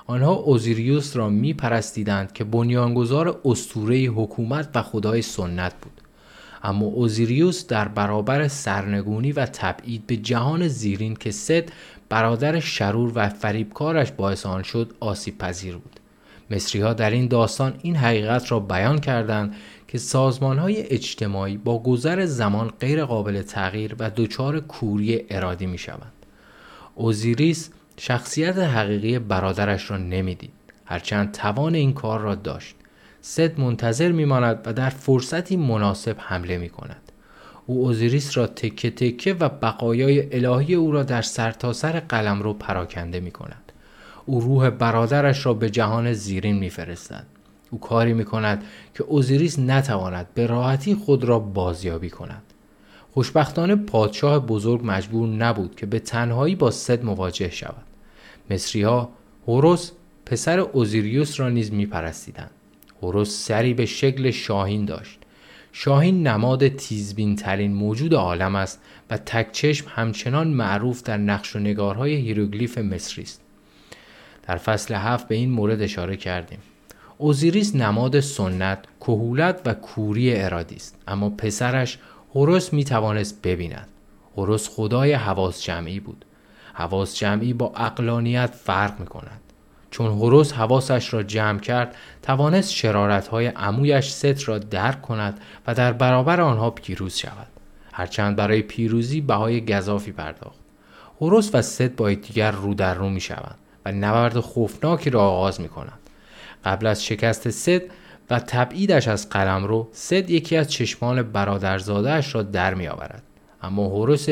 [0.05, 6.01] آنها اوزیریوس را می پرستیدند که بنیانگذار استوره حکومت و خدای سنت بود
[6.63, 11.63] اما اوزیریوس در برابر سرنگونی و تبعید به جهان زیرین که ست
[12.09, 15.99] برادر شرور و فریبکارش باعث آن شد آسیب پذیر بود
[16.51, 19.55] مصری ها در این داستان این حقیقت را بیان کردند
[19.87, 25.77] که سازمان های اجتماعی با گذر زمان غیر قابل تغییر و دچار کوری ارادی می
[25.77, 26.11] شوند.
[26.95, 30.51] اوزیریس شخصیت حقیقی برادرش را نمی‌دید
[30.85, 32.75] هرچند توان این کار را داشت
[33.21, 37.11] سد منتظر میماند و در فرصتی مناسب حمله می کند.
[37.65, 42.53] او اوزیریس را تکه تکه و بقایای الهی او را در سرتاسر سر قلم رو
[42.53, 43.71] پراکنده می کند.
[44.25, 47.25] او روح برادرش را به جهان زیرین میفرستد.
[47.69, 48.63] او کاری می کند
[48.93, 52.43] که اوزیریس نتواند به راحتی خود را بازیابی کند.
[53.13, 57.83] خوشبختانه پادشاه بزرگ مجبور نبود که به تنهایی با ست مواجه شود.
[58.49, 59.09] مصری ها
[59.47, 59.91] هوروس
[60.25, 62.51] پسر اوزیریس را نیز می پرستیدند.
[63.01, 65.19] هوروس سری به شکل شاهین داشت.
[65.71, 72.15] شاهین نماد تیزبین ترین موجود عالم است و تک‌چشم همچنان معروف در نقش و نگارهای
[72.15, 73.41] هیروگلیف مصری است.
[74.47, 76.59] در فصل هفت به این مورد اشاره کردیم.
[77.17, 81.97] اوزیریس نماد سنت، کهولت و کوری ارادی است اما پسرش
[82.35, 83.87] هوروس می توانست ببیند.
[84.37, 86.25] هوروس خدای حواس جمعی بود.
[86.73, 89.41] حواس جمعی با اقلانیت فرق می کند.
[89.91, 95.93] چون هوروس حواسش را جمع کرد توانست شرارتهای عمویش ست را درک کند و در
[95.93, 97.47] برابر آنها پیروز شود
[97.93, 100.59] هرچند برای پیروزی بهای گذافی پرداخت
[101.21, 105.61] هوروس و ست با یکدیگر رو در رو می شوند و نبرد خوفناکی را آغاز
[105.61, 105.99] می کنند
[106.65, 107.81] قبل از شکست ست
[108.31, 113.23] و تبعیدش از قلمرو ست یکی از چشمان برادرزادهاش را در می آورد
[113.61, 114.27] اما هوروس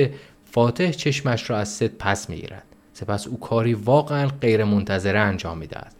[0.51, 5.57] فاتح چشمش را از ست پس می گیرد سپس او کاری واقعا غیر منتظره انجام
[5.57, 5.93] می دهد.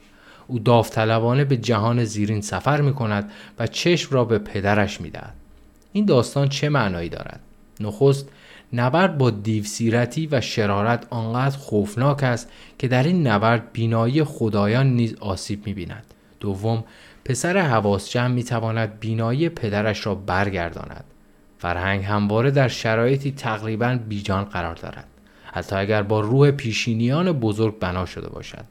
[0.48, 5.34] او داوطلبانه به جهان زیرین سفر می کند و چشم را به پدرش می دهد.
[5.94, 7.40] این داستان چه معنایی دارد؟
[7.80, 8.30] نخست
[8.74, 15.16] نبرد با دیوسیرتی و شرارت آنقدر خوفناک است که در این نبرد بینایی خدایان نیز
[15.20, 16.04] آسیب می بیند.
[16.40, 16.84] دوم
[17.26, 21.04] پسر حواس جمع می تواند بینایی پدرش را برگرداند.
[21.58, 25.08] فرهنگ همواره در شرایطی تقریبا بیجان قرار دارد.
[25.54, 28.66] حتی اگر با روح پیشینیان بزرگ بنا شده باشد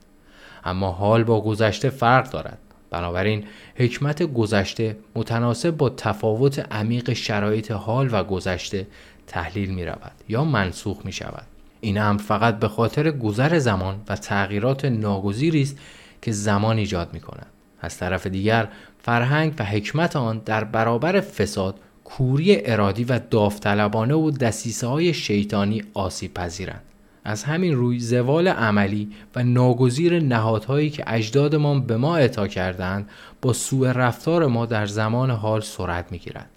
[0.65, 2.59] اما حال با گذشته فرق دارد
[2.91, 3.45] بنابراین
[3.77, 8.87] حکمت گذشته متناسب با تفاوت عمیق شرایط حال و گذشته
[9.27, 11.47] تحلیل می رود یا منسوخ می شود
[11.81, 15.79] این هم فقط به خاطر گذر زمان و تغییرات ناگزیری است
[16.23, 17.47] که زمان ایجاد می کند
[17.81, 18.69] از طرف دیگر
[18.99, 21.75] فرهنگ و حکمت آن در برابر فساد
[22.05, 26.83] کوری ارادی و داوطلبانه و دسیسه های شیطانی آسیب پذیرند
[27.25, 33.09] از همین روی زوال عملی و ناگزیر نهادهایی که اجدادمان به ما اعطا کردند
[33.43, 36.51] با سوء رفتار ما در زمان حال سرعت می‌گیرد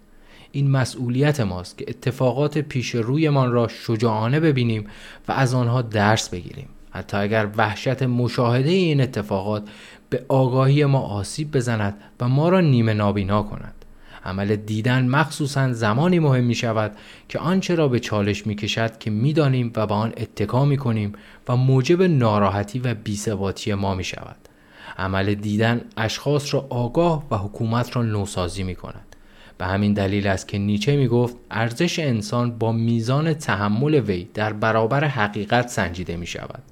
[0.51, 4.87] این مسئولیت ماست که اتفاقات پیش رویمان را شجاعانه ببینیم
[5.27, 6.67] و از آنها درس بگیریم.
[6.91, 9.63] حتی اگر وحشت مشاهده این اتفاقات
[10.11, 13.73] به آگاهی ما آسیب بزند و ما را نیمه نابینا کند
[14.25, 16.97] عمل دیدن مخصوصا زمانی مهم می شود
[17.29, 20.77] که آنچه را به چالش می کشد که می دانیم و به آن اتکا می
[20.77, 21.13] کنیم
[21.47, 24.35] و موجب ناراحتی و بیثباتی ما می شود.
[24.97, 29.15] عمل دیدن اشخاص را آگاه و حکومت را نوسازی می کند.
[29.57, 34.53] به همین دلیل است که نیچه می گفت ارزش انسان با میزان تحمل وی در
[34.53, 36.63] برابر حقیقت سنجیده می شود.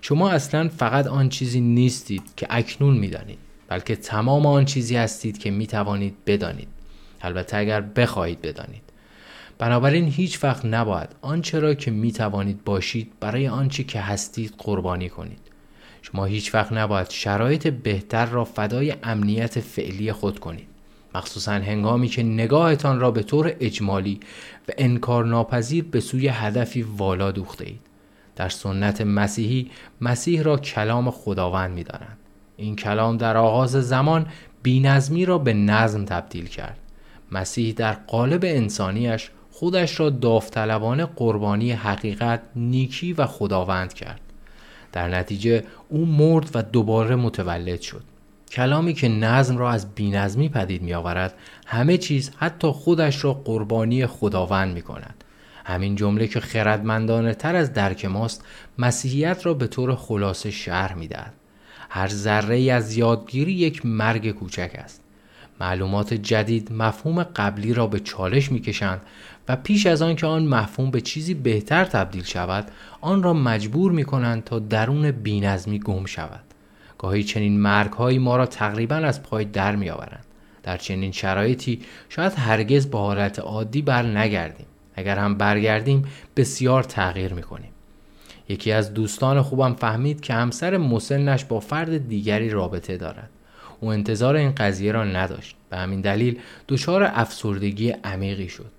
[0.00, 3.38] شما اصلا فقط آن چیزی نیستید که اکنون می دانید
[3.68, 6.68] بلکه تمام آن چیزی هستید که می توانید بدانید.
[7.22, 8.82] البته اگر بخواهید بدانید.
[9.58, 15.08] بنابراین هیچ وقت نباید آنچه را که می توانید باشید برای آنچه که هستید قربانی
[15.08, 15.38] کنید.
[16.02, 20.68] شما هیچ وقت نباید شرایط بهتر را فدای امنیت فعلی خود کنید.
[21.14, 24.20] مخصوصا هنگامی که نگاهتان را به طور اجمالی
[24.68, 27.87] و انکار ناپذیر به سوی هدفی والا دوخته اید.
[28.38, 29.70] در سنت مسیحی
[30.00, 31.84] مسیح را کلام خداوند می.
[32.56, 34.26] این کلام در آغاز زمان
[34.62, 36.78] بینظمی را به نظم تبدیل کرد.
[37.32, 44.20] مسیح در قالب انسانیش خودش را داوطلبانه قربانی حقیقت نیکی و خداوند کرد.
[44.92, 48.02] در نتیجه او مرد و دوباره متولد شد.
[48.52, 51.34] کلامی که نظم را از بینظمی پدید می آورد
[51.66, 55.17] همه چیز حتی خودش را قربانی خداوند می کند
[55.68, 58.44] همین جمله که خردمندانه تر از درک ماست
[58.78, 61.34] مسیحیت را به طور خلاصه شهر می دهد.
[61.90, 65.02] هر ذره از یادگیری یک مرگ کوچک است.
[65.60, 69.00] معلومات جدید مفهوم قبلی را به چالش می‌کشند
[69.48, 73.92] و پیش از آن که آن مفهوم به چیزی بهتر تبدیل شود آن را مجبور
[73.92, 76.44] می کنند تا درون بینظمی گم شود.
[76.98, 80.24] گاهی چنین مرگهایی ما را تقریبا از پای در می آورند
[80.62, 84.66] در چنین شرایطی شاید هرگز به حالت عادی بر نگردیم
[84.98, 86.04] اگر هم برگردیم
[86.36, 87.70] بسیار تغییر می کنیم
[88.48, 93.30] یکی از دوستان خوبم فهمید که همسر مسنش با فرد دیگری رابطه دارد.
[93.80, 95.56] او انتظار این قضیه را نداشت.
[95.70, 96.38] به همین دلیل
[96.68, 98.70] دچار افسردگی عمیقی شد.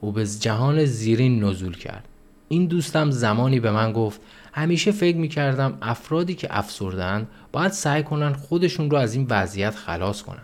[0.00, 2.04] او به جهان زیرین نزول کرد.
[2.48, 4.20] این دوستم زمانی به من گفت
[4.52, 9.74] همیشه فکر می کردم افرادی که افسردن باید سعی کنن خودشون رو از این وضعیت
[9.74, 10.42] خلاص کنن.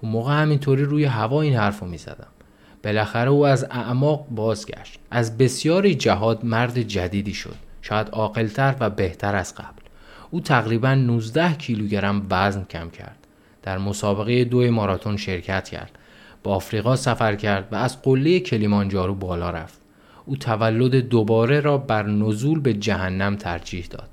[0.00, 1.98] اون موقع همینطوری روی هوا این حرف رو می.
[2.82, 4.98] بالاخره او از اعماق بازگشت.
[5.10, 7.54] از بسیاری جهاد مرد جدیدی شد.
[7.82, 9.82] شاید عاقلتر و بهتر از قبل.
[10.30, 13.26] او تقریبا 19 کیلوگرم وزن کم کرد.
[13.62, 15.98] در مسابقه دو ماراتون شرکت کرد.
[16.42, 19.80] با آفریقا سفر کرد و از قله کلیمانجارو بالا رفت.
[20.26, 24.08] او تولد دوباره را بر نزول به جهنم ترجیح داد.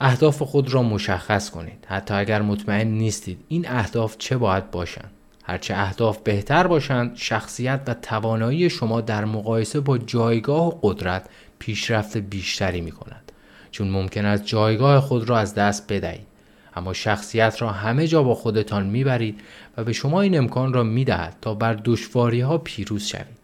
[0.00, 1.86] اهداف خود را مشخص کنید.
[1.88, 5.10] حتی اگر مطمئن نیستید این اهداف چه باید باشند.
[5.48, 11.26] هرچه اهداف بهتر باشند شخصیت و توانایی شما در مقایسه با جایگاه و قدرت
[11.58, 13.32] پیشرفت بیشتری می کند
[13.70, 16.26] چون ممکن است جایگاه خود را از دست بدهید.
[16.76, 19.40] اما شخصیت را همه جا با خودتان می‌برید
[19.76, 23.36] و به شما این امکان را می‌دهد تا بر دشواری ها پیروز شوید.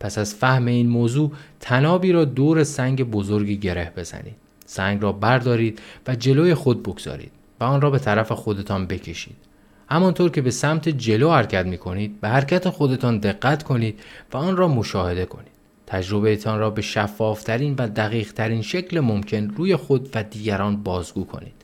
[0.00, 4.36] پس از فهم این موضوع تنابی را دور سنگ بزرگی گره بزنید.
[4.66, 9.51] سنگ را بردارید و جلوی خود بگذارید و آن را به طرف خودتان بکشید.
[9.92, 14.00] همانطور که به سمت جلو حرکت می کنید به حرکت خودتان دقت کنید
[14.32, 15.52] و آن را مشاهده کنید.
[15.86, 21.54] تجربه را به شفافترین و دقیقترین شکل ممکن روی خود و دیگران بازگو کنید.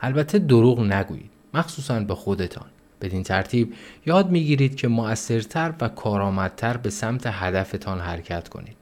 [0.00, 2.66] البته دروغ نگویید مخصوصا به خودتان.
[3.00, 3.74] بدین ترتیب
[4.06, 8.76] یاد می‌گیرید که مؤثرتر و کارآمدتر به سمت هدفتان حرکت کنید.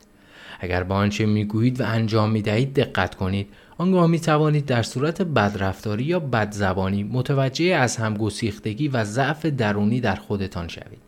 [0.61, 3.49] اگر به آنچه می‌گویید و انجام می‌دهید دقت کنید.
[3.79, 10.15] آنگاه می توانید در صورت بدرفتاری یا بدزبانی متوجه از همگسیختگی و ضعف درونی در
[10.15, 11.03] خودتان شوید.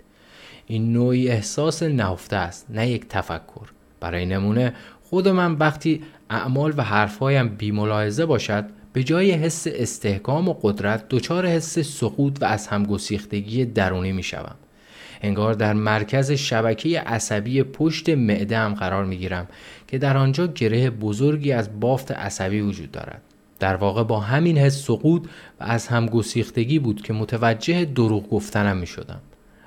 [0.66, 3.68] این نوعی احساس نهفته است نه یک تفکر.
[4.00, 10.52] برای نمونه خود من وقتی اعمال و حرفهایم بیملاحظه باشد به جای حس استحکام و
[10.62, 14.54] قدرت دچار حس سقوط و از همگسیختگی درونی می شوم.
[15.22, 19.48] انگار در مرکز شبکه عصبی پشت معده هم قرار می گیرم.
[19.88, 23.22] که در آنجا گره بزرگی از بافت عصبی وجود دارد.
[23.58, 25.28] در واقع با همین حس سقوط
[25.60, 29.20] و از همگسیختگی بود که متوجه دروغ گفتنم می شدم.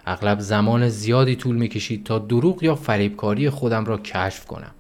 [0.06, 4.72] اغلب زمان زیادی طول می کشید تا دروغ یا فریبکاری خودم را کشف کنم.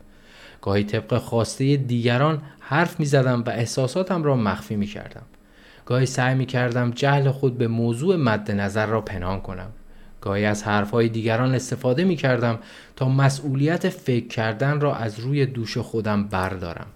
[0.61, 5.23] گاهی طبق خواسته دیگران حرف می زدم و احساساتم را مخفی می کردم.
[5.85, 9.71] گاهی سعی می کردم جهل خود به موضوع مد نظر را پنهان کنم.
[10.21, 12.59] گاهی از حرفهای دیگران استفاده می کردم
[12.95, 16.87] تا مسئولیت فکر کردن را از روی دوش خودم بردارم.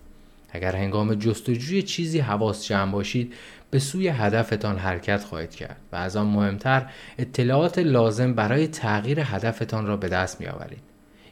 [0.50, 3.34] اگر هنگام جستجوی چیزی حواس جمع باشید
[3.72, 6.86] به سوی هدفتان حرکت خواهید کرد و از آن مهمتر
[7.18, 10.80] اطلاعات لازم برای تغییر هدفتان را به دست می آورید.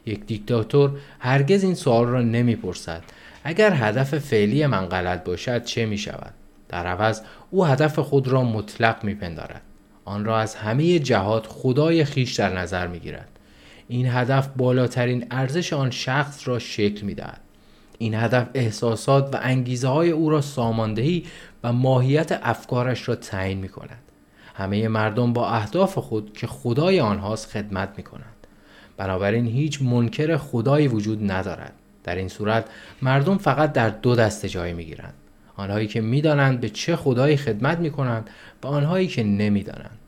[0.06, 3.02] یک دیکتاتور هرگز این سوال را نمی‌پرسد
[3.44, 6.32] اگر هدف فعلی من غلط باشد چه می شود؟
[6.68, 7.20] در عوض
[7.50, 9.62] او هدف خود را مطلق می پندارد.
[10.04, 13.28] آن را از همه جهات خدای خیش در نظر می گیرد.
[13.88, 17.40] این هدف بالاترین ارزش آن شخص را شکل می دهد.
[17.98, 21.24] این هدف احساسات و انگیزه های او را ساماندهی
[21.64, 24.02] و ماهیت افکارش را تعیین می کند.
[24.54, 28.46] همه مردم با اهداف خود که خدای آنهاست خدمت می کنند.
[28.96, 31.72] بنابراین هیچ منکر خدایی وجود ندارد.
[32.04, 32.64] در این صورت
[33.02, 35.14] مردم فقط در دو دسته جای می گیرند.
[35.56, 38.30] آنهایی که می‌دانند به چه خدایی خدمت می کنند
[38.64, 39.98] و آنهایی که نمی‌دانند.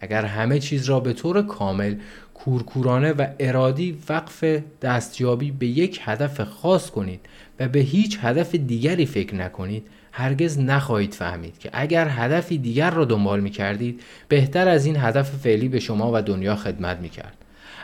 [0.00, 1.94] اگر همه چیز را به طور کامل
[2.34, 4.44] کورکورانه و ارادی وقف
[4.82, 7.20] دستیابی به یک هدف خاص کنید
[7.60, 13.04] و به هیچ هدف دیگری فکر نکنید هرگز نخواهید فهمید که اگر هدفی دیگر را
[13.04, 17.34] دنبال می کردید بهتر از این هدف فعلی به شما و دنیا خدمت می کرد.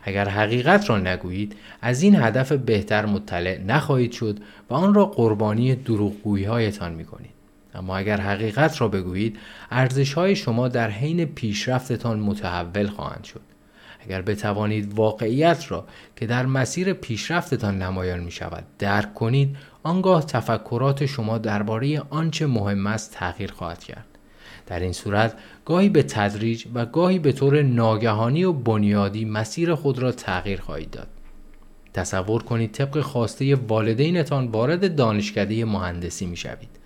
[0.05, 4.39] اگر حقیقت را نگویید از این هدف بهتر مطلع نخواهید شد
[4.71, 7.42] و آن را قربانی دروغگویی هایتان می کنید.
[7.75, 9.39] اما اگر حقیقت را بگویید
[9.71, 13.41] ارزش های شما در حین پیشرفتتان متحول خواهند شد.
[14.01, 21.07] اگر بتوانید واقعیت را که در مسیر پیشرفتتان نمایان می شود درک کنید آنگاه تفکرات
[21.07, 24.07] شما درباره آنچه مهم است تغییر خواهد کرد
[24.67, 29.99] در این صورت گاهی به تدریج و گاهی به طور ناگهانی و بنیادی مسیر خود
[29.99, 31.09] را تغییر خواهید داد
[31.95, 36.82] تصور کنید طبق خواسته والدینتان وارد دانشکده مهندسی می شوید.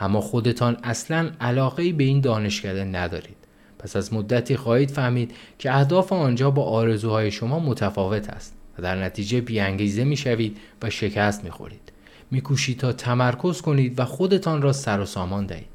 [0.00, 3.36] اما خودتان اصلا علاقه به این دانشکده ندارید.
[3.78, 9.04] پس از مدتی خواهید فهمید که اهداف آنجا با آرزوهای شما متفاوت است و در
[9.04, 11.92] نتیجه بیانگیزه می شوید و شکست می خورید.
[12.30, 15.68] می کوشید تا تمرکز کنید و خودتان را سر و سامان دهید.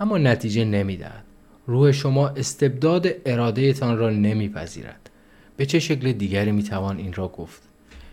[0.00, 1.24] اما نتیجه نمی دهد.
[1.66, 5.10] روح شما استبداد ارادهتان را نمیپذیرد.
[5.56, 7.62] به چه شکل دیگری می توان این را گفت؟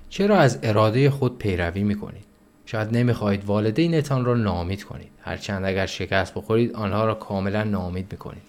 [0.10, 2.25] چرا از اراده خود پیروی می کنید؟
[2.66, 5.10] شاید نمی‌خواهید والدینتان را نامید کنید.
[5.22, 8.42] هرچند اگر شکست بخورید آنها را کاملا نامید می‌کنید.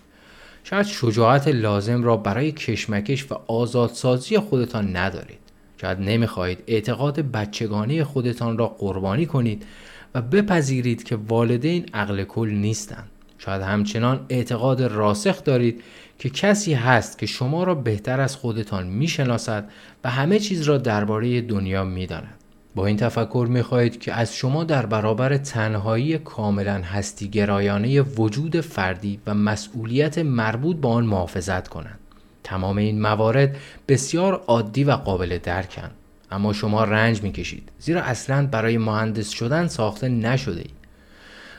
[0.64, 5.38] شاید شجاعت لازم را برای کشمکش و آزادسازی خودتان ندارید.
[5.80, 9.66] شاید نمی‌خواهید اعتقاد بچگانه خودتان را قربانی کنید
[10.14, 13.08] و بپذیرید که والدین عقل کل نیستند.
[13.38, 15.82] شاید همچنان اعتقاد راسخ دارید
[16.18, 19.70] که کسی هست که شما را بهتر از خودتان می‌شناسد
[20.04, 22.34] و همه چیز را درباره دنیا می‌داند.
[22.76, 29.20] با این تفکر می‌خواهید که از شما در برابر تنهایی کاملا هستی گرایانه وجود فردی
[29.26, 31.98] و مسئولیت مربوط با آن محافظت کنند.
[32.44, 33.56] تمام این موارد
[33.88, 35.90] بسیار عادی و قابل درکند.
[36.30, 40.74] اما شما رنج می‌کشید زیرا اصلا برای مهندس شدن ساخته نشده اید.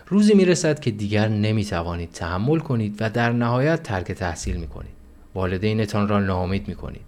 [0.07, 4.97] روزی می‌رسد که دیگر نمی‌توانید تحمل کنید و در نهایت ترک تحصیل می‌کنید.
[5.35, 7.05] والدینتان را ناامید می‌کنید.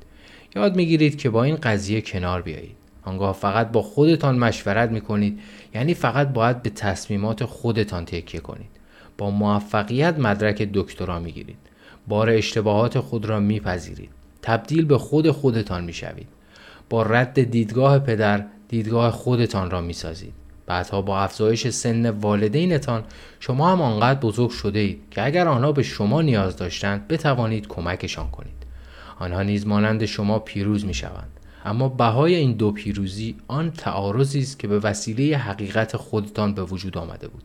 [0.55, 2.78] یاد می‌گیرید که با این قضیه کنار بیایید.
[3.09, 5.39] آنگاه فقط با خودتان مشورت می کنید
[5.75, 8.69] یعنی فقط باید به تصمیمات خودتان تکیه کنید.
[9.17, 11.57] با موفقیت مدرک دکترا می گیرید
[12.07, 14.09] بار اشتباهات خود را میپذیرید.
[14.41, 16.27] تبدیل به خود خودتان می شوید
[16.89, 20.33] با رد دیدگاه پدر دیدگاه خودتان را می سازید
[20.65, 23.03] بعدها با افزایش سن والدینتان
[23.39, 28.29] شما هم آنقدر بزرگ شده اید که اگر آنها به شما نیاز داشتند بتوانید کمکشان
[28.31, 28.59] کنید.
[29.19, 34.59] آنها نیز مانند شما پیروز می شوند اما بهای این دو پیروزی آن تعارضی است
[34.59, 37.43] که به وسیله حقیقت خودتان به وجود آمده بود.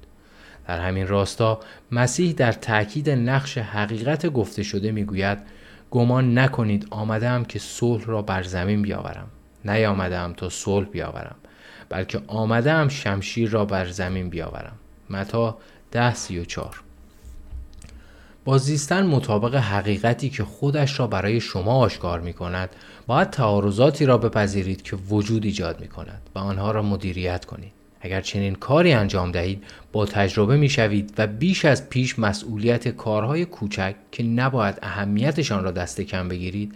[0.67, 1.61] در همین راستا
[1.93, 5.39] مسیح در تاکید نقش حقیقت گفته شده می‌گوید
[5.91, 9.27] گمان نکنید آمدم که صلح را بر زمین بیاورم.
[9.65, 11.37] نیامدم تا صلح بیاورم
[11.89, 14.77] بلکه آمدم شمشیر را بر زمین بیاورم.
[15.11, 15.59] متا
[15.91, 16.83] ده سی و چار
[18.45, 22.77] با زیستن مطابق حقیقتی که خودش را برای شما آشکار می کند
[23.07, 27.73] باید تعارضاتی را بپذیرید که وجود ایجاد می کند و آنها را مدیریت کنید.
[28.01, 33.45] اگر چنین کاری انجام دهید با تجربه می شوید و بیش از پیش مسئولیت کارهای
[33.45, 36.75] کوچک که نباید اهمیتشان را دست کم بگیرید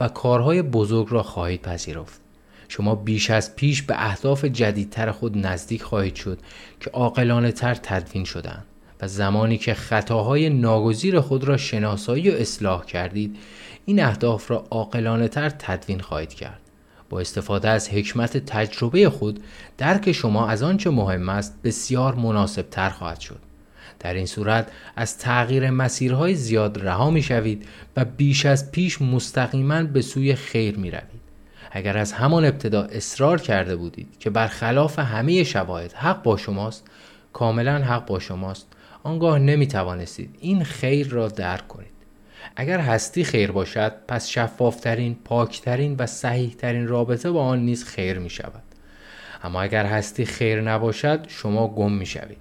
[0.00, 2.20] و کارهای بزرگ را خواهید پذیرفت.
[2.68, 6.38] شما بیش از پیش به اهداف جدیدتر خود نزدیک خواهید شد
[6.80, 8.64] که عاقلانه تر تدوین شدند
[9.00, 13.36] و زمانی که خطاهای ناگزیر خود را شناسایی و اصلاح کردید
[13.90, 16.60] این اهداف را عاقلانه تر تدوین خواهید کرد.
[17.08, 19.44] با استفاده از حکمت تجربه خود
[19.78, 23.38] درک شما از آنچه مهم است بسیار مناسب تر خواهد شد.
[24.00, 29.82] در این صورت از تغییر مسیرهای زیاد رها می شوید و بیش از پیش مستقیما
[29.82, 31.20] به سوی خیر می روید.
[31.70, 36.86] اگر از همان ابتدا اصرار کرده بودید که برخلاف همه شواهد حق با شماست
[37.32, 38.66] کاملا حق با شماست.
[39.02, 41.99] آنگاه نمی توانستید این خیر را درک کنید.
[42.56, 48.30] اگر هستی خیر باشد پس شفافترین، پاکترین و صحیحترین رابطه با آن نیز خیر می
[48.30, 48.62] شود
[49.42, 52.38] اما اگر هستی خیر نباشد شما گم می شوید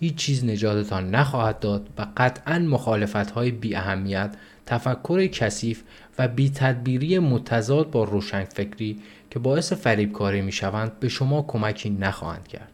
[0.00, 4.30] هیچ چیز نجاتتان نخواهد داد و قطعا مخالفت های بی اهمیت
[4.66, 5.82] تفکر کثیف
[6.18, 12.48] و بی تدبیری متضاد با روشنفکری که باعث فریبکاری می شوند به شما کمکی نخواهند
[12.48, 12.72] کرد.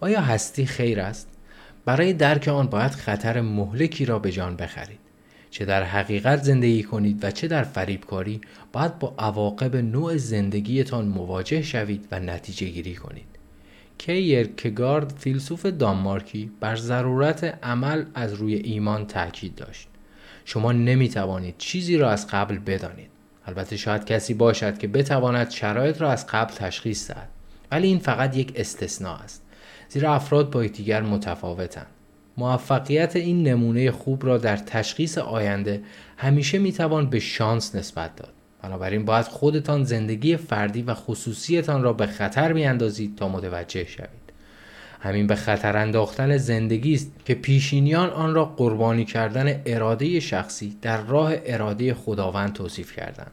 [0.00, 1.28] آیا هستی خیر است؟
[1.84, 4.99] برای درک آن باید خطر مهلکی را به جان بخرید.
[5.50, 8.40] چه در حقیقت زندگی کنید و چه در فریبکاری
[8.72, 13.26] باید با عواقب نوع زندگیتان مواجه شوید و نتیجه گیری کنید.
[13.98, 19.88] کیرکگارد فیلسوف دانمارکی بر ضرورت عمل از روی ایمان تاکید داشت.
[20.44, 23.10] شما نمی توانید چیزی را از قبل بدانید.
[23.46, 27.28] البته شاید کسی باشد که بتواند شرایط را از قبل تشخیص دهد.
[27.70, 29.42] ولی این فقط یک استثناء است.
[29.88, 31.86] زیرا افراد با یکدیگر متفاوتند.
[32.40, 35.82] موفقیت این نمونه خوب را در تشخیص آینده
[36.16, 38.32] همیشه می‌توان به شانس نسبت داد.
[38.62, 44.08] بنابراین باید خودتان زندگی فردی و خصوصیتان را به خطر میاندازید تا متوجه شوید.
[45.00, 51.02] همین به خطر انداختن زندگی است که پیشینیان آن را قربانی کردن اراده شخصی در
[51.02, 53.32] راه اراده خداوند توصیف کردند.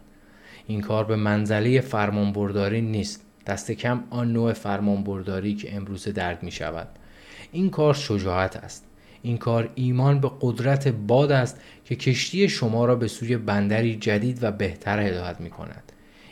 [0.67, 6.51] این کار به منزله فرمانبرداری نیست دست کم آن نوع فرمانبرداری که امروز درد می
[6.51, 6.87] شود.
[7.51, 8.86] این کار شجاعت است.
[9.21, 14.43] این کار ایمان به قدرت باد است که کشتی شما را به سوی بندری جدید
[14.43, 15.91] و بهتر هدایت می کند.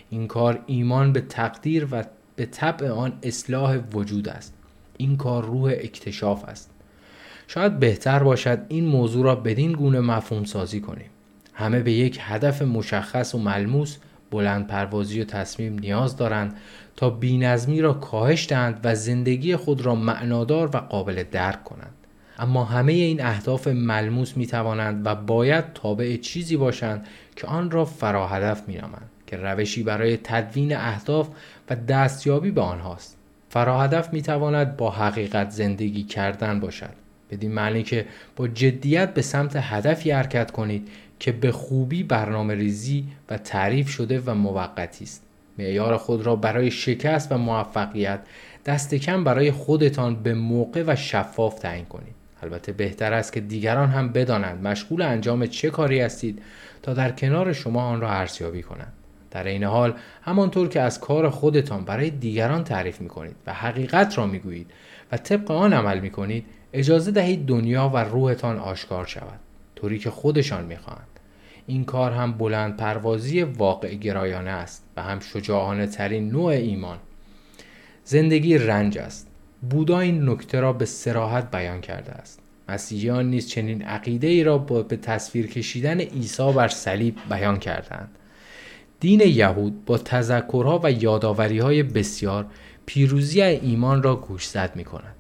[0.10, 2.04] این کار ایمان به تقدیر و
[2.36, 4.54] به طبع آن اصلاح وجود است.
[4.98, 6.70] این کار روح اکتشاف است.
[7.48, 11.10] شاید بهتر باشد این موضوع را بدین گونه مفهوم سازی کنیم.
[11.54, 13.98] همه به یک هدف مشخص و ملموس
[14.32, 16.58] بلند پروازی و تصمیم نیاز دارند
[16.96, 21.94] تا بینظمی را کاهش دهند و زندگی خود را معنادار و قابل درک کنند.
[22.40, 27.86] اما همه این اهداف ملموس می توانند و باید تابع چیزی باشند که آن را
[27.86, 31.30] فراهدف می نامند که روشی برای تدوین اهداف
[31.70, 33.18] و دستیابی به آنهاست.
[33.50, 36.94] فراهدف می تواند با حقیقت زندگی کردن باشد.
[37.32, 38.06] بدین معنی که
[38.36, 40.88] با جدیت به سمت هدفی حرکت کنید
[41.20, 45.24] که به خوبی برنامه ریزی و تعریف شده و موقتی است.
[45.58, 48.20] معیار خود را برای شکست و موفقیت
[48.66, 52.16] دست کم برای خودتان به موقع و شفاف تعیین کنید.
[52.46, 56.42] البته بهتر است که دیگران هم بدانند مشغول انجام چه کاری هستید
[56.82, 58.94] تا در کنار شما آن را ارزیابی کنند.
[59.32, 64.18] در این حال همانطور که از کار خودتان برای دیگران تعریف می کنید و حقیقت
[64.18, 64.72] را می گویید
[65.12, 69.40] و طبق آن عمل می کنید اجازه دهید دنیا و روحتان آشکار شود
[69.76, 71.08] طوری که خودشان می خواهند.
[71.68, 76.98] این کار هم بلند پروازی واقع گرایانه است و هم شجاعانه ترین نوع ایمان
[78.04, 79.28] زندگی رنج است
[79.70, 82.40] بودا این نکته را به سراحت بیان کرده است
[82.70, 88.10] مسیحیان نیز چنین عقیده ای را با به تصویر کشیدن عیسی بر صلیب بیان کردند
[89.00, 92.46] دین یهود با تذکرها و یادآوری های بسیار
[92.86, 95.16] پیروزی ایمان را گوشزد می کند.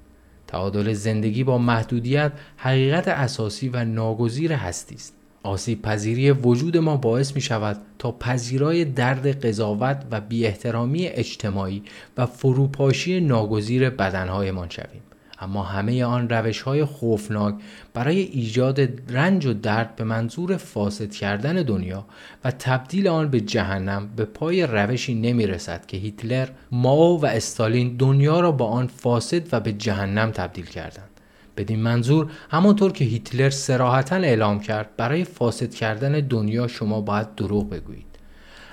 [0.47, 5.13] تعادل زندگی با محدودیت حقیقت اساسی و ناگزیر هستی است.
[5.45, 11.84] آسیب پذیری وجود ما باعث می شود تا پذیرای درد قضاوت و بی احترامی اجتماعی
[12.17, 15.01] و فروپاشی ناگزیر بدنهایمان شویم.
[15.39, 17.55] اما همه آن روش های خوفناک
[17.93, 18.80] برای ایجاد
[19.11, 22.05] رنج و درد به منظور فاسد کردن دنیا
[22.43, 27.97] و تبدیل آن به جهنم به پای روشی نمی رسد که هیتلر، ماو و استالین
[27.97, 31.15] دنیا را با آن فاسد و به جهنم تبدیل کردند.
[31.57, 37.69] بدین منظور همانطور که هیتلر سراحتا اعلام کرد برای فاسد کردن دنیا شما باید دروغ
[37.69, 38.06] بگویید.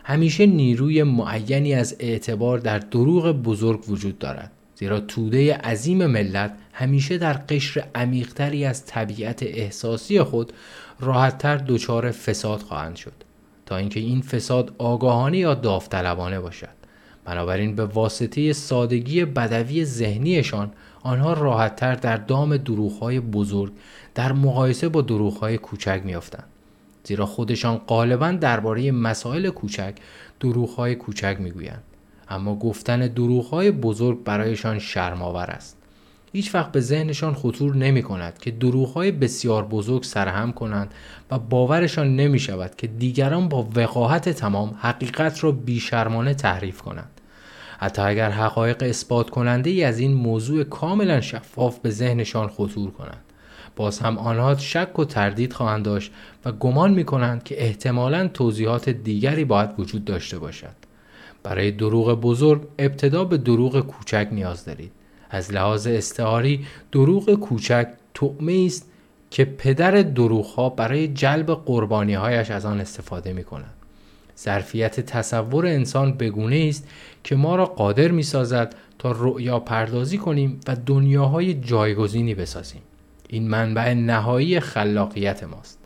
[0.05, 4.53] همیشه نیروی معینی از اعتبار در دروغ بزرگ وجود دارد.
[4.75, 10.53] زیرا توده عظیم ملت همیشه در قشر عمیقتری از طبیعت احساسی خود
[11.01, 13.13] راحتتر دچار فساد خواهند شد
[13.67, 16.83] تا اینکه این فساد آگاهانه یا داوطلبانه باشد
[17.25, 20.73] بنابراین به واسطه سادگی بدوی ذهنیشان
[21.03, 23.73] آنها راحتتر در دام دروغهای بزرگ
[24.15, 26.45] در مقایسه با دروغهای کوچک میافتند.
[27.05, 29.95] زیرا خودشان غالبا درباره مسائل کوچک
[30.41, 31.83] دروغهای کوچک می‌گویند.
[32.29, 35.77] اما گفتن دروغهای بزرگ برایشان شرماور است.
[36.33, 40.95] هیچ وقت به ذهنشان خطور نمی کند که دروغهای بسیار بزرگ سرهم کنند
[41.31, 47.21] و باورشان نمی شود که دیگران با وقاحت تمام حقیقت را بیشرمانه تحریف کنند.
[47.83, 53.25] حتی اگر حقایق اثبات کننده ای از این موضوع کاملا شفاف به ذهنشان خطور کنند.
[53.77, 56.13] باز هم آنها شک و تردید خواهند داشت
[56.45, 60.75] و گمان می کنند که احتمالا توضیحات دیگری باید وجود داشته باشد.
[61.43, 64.93] برای دروغ بزرگ ابتدا به دروغ کوچک نیاز دارید.
[65.31, 68.91] از لحاظ استعاری دروغ کوچک تعمه است
[69.31, 73.82] که پدر دروغها برای جلب قربانیهایش از آن استفاده می کنند.
[74.39, 76.89] ظرفیت تصور انسان بگونه است
[77.25, 82.83] که ما را قادر می سازد تا رؤیا پردازی کنیم و دنیاهای جایگزینی بسازیم.
[83.29, 85.79] این منبع نهایی خلاقیت ماست.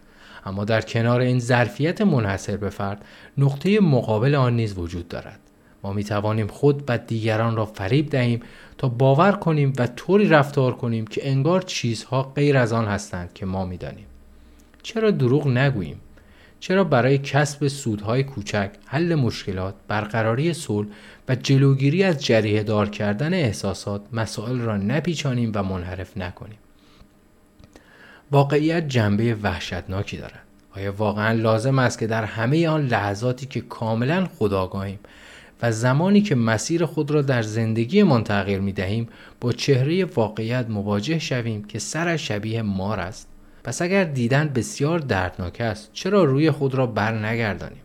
[0.46, 3.04] اما در کنار این ظرفیت منحصر به فرد
[3.38, 5.40] نقطه مقابل آن نیز وجود دارد.
[5.82, 8.40] ما می توانیم خود و دیگران را فریب دهیم
[8.78, 13.46] تا باور کنیم و طوری رفتار کنیم که انگار چیزها غیر از آن هستند که
[13.46, 14.06] ما می دانیم.
[14.82, 16.00] چرا دروغ نگوییم؟
[16.66, 20.88] چرا برای کسب سودهای کوچک، حل مشکلات، برقراری صلح
[21.28, 26.58] و جلوگیری از جریه دار کردن احساسات مسائل را نپیچانیم و منحرف نکنیم؟
[28.30, 30.42] واقعیت جنبه وحشتناکی دارد.
[30.76, 34.98] آیا واقعا لازم است که در همه آن لحظاتی که کاملا خداگاهیم
[35.62, 39.08] و زمانی که مسیر خود را در زندگیمان تغییر می دهیم
[39.40, 43.28] با چهره واقعیت مواجه شویم که سرش شبیه مار است
[43.66, 47.82] پس اگر دیدن بسیار دردناک است چرا روی خود را بر نگردانیم؟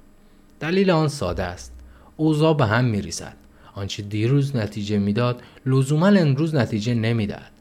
[0.59, 1.73] دلیل آن ساده است.
[2.17, 3.35] اوضاع به هم می ریزد
[3.75, 7.51] آنچه دیروز نتیجه می‌داد لزوما امروز نتیجه نمی‌دهد.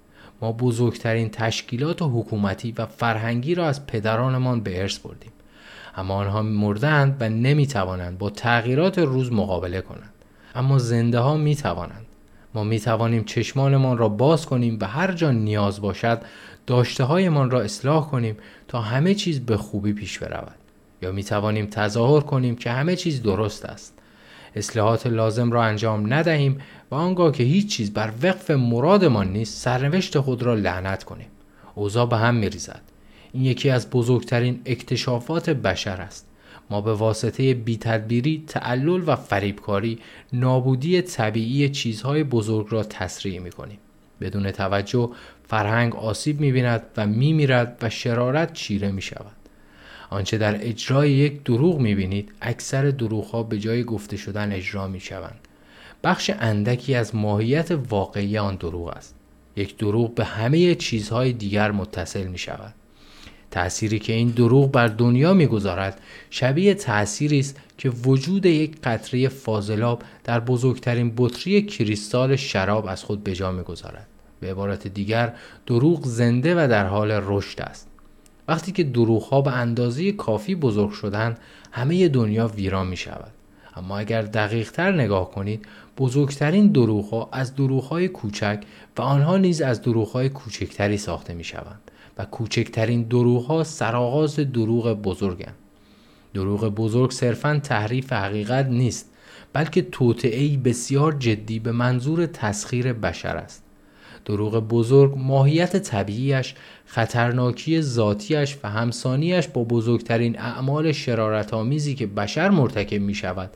[0.40, 5.32] ما بزرگترین تشکیلات و حکومتی و فرهنگی را از پدرانمان به ارث بردیم.
[5.96, 10.12] اما آنها مردند و نمی توانند با تغییرات روز مقابله کنند.
[10.54, 12.06] اما زنده ها می توانند
[12.54, 16.22] ما می توانیم چشمانمان را باز کنیم و هر جا نیاز باشد
[16.66, 18.36] داشته هایمان را اصلاح کنیم
[18.68, 20.54] تا همه چیز به خوبی پیش برود.
[21.02, 23.94] یا می توانیم تظاهر کنیم که همه چیز درست است.
[24.56, 26.58] اصلاحات لازم را انجام ندهیم
[26.90, 31.28] و آنگاه که هیچ چیز بر وقف مرادمان نیست سرنوشت خود را لعنت کنیم.
[31.74, 32.82] اوضاع به هم می ریزد
[33.32, 36.29] این یکی از بزرگترین اکتشافات بشر است.
[36.70, 39.98] ما به واسطه بیتدبیری، تعلل و فریبکاری
[40.32, 43.78] نابودی طبیعی چیزهای بزرگ را تسریع می کنیم.
[44.20, 45.10] بدون توجه
[45.48, 49.36] فرهنگ آسیب می بیند و می میرد و شرارت چیره می شود.
[50.10, 54.88] آنچه در اجرای یک دروغ می بینید اکثر دروغ ها به جای گفته شدن اجرا
[54.88, 55.40] می شوند.
[56.04, 59.14] بخش اندکی از ماهیت واقعی آن دروغ است.
[59.56, 62.74] یک دروغ به همه چیزهای دیگر متصل می شود.
[63.50, 66.00] تأثیری که این دروغ بر دنیا می‌گذارد
[66.30, 73.24] شبیه تأثیری است که وجود یک قطره فاضلاب در بزرگترین بطری کریستال شراب از خود
[73.24, 74.06] به جا می‌گذارد.
[74.40, 75.34] به عبارت دیگر
[75.66, 77.90] دروغ زنده و در حال رشد است.
[78.48, 81.38] وقتی که دروغ ها به اندازه کافی بزرگ شدند
[81.72, 83.32] همه دنیا ویران می شود
[83.76, 85.66] اما اگر دقیق تر نگاه کنید
[85.98, 88.60] بزرگترین دروغ ها از دروغ های کوچک
[88.98, 91.89] و آنها نیز از دروغ های کوچکتری ساخته می شوند
[92.20, 95.54] و کوچکترین دروغ ها سرآغاز دروغ بزرگند.
[96.34, 99.10] دروغ بزرگ صرفا تحریف حقیقت نیست
[99.52, 103.62] بلکه توطعه بسیار جدی به منظور تسخیر بشر است.
[104.24, 106.54] دروغ بزرگ ماهیت طبیعیش،
[106.86, 113.50] خطرناکی ذاتیش و همسانیش با بزرگترین اعمال شرارت آمیزی که بشر مرتکب می شود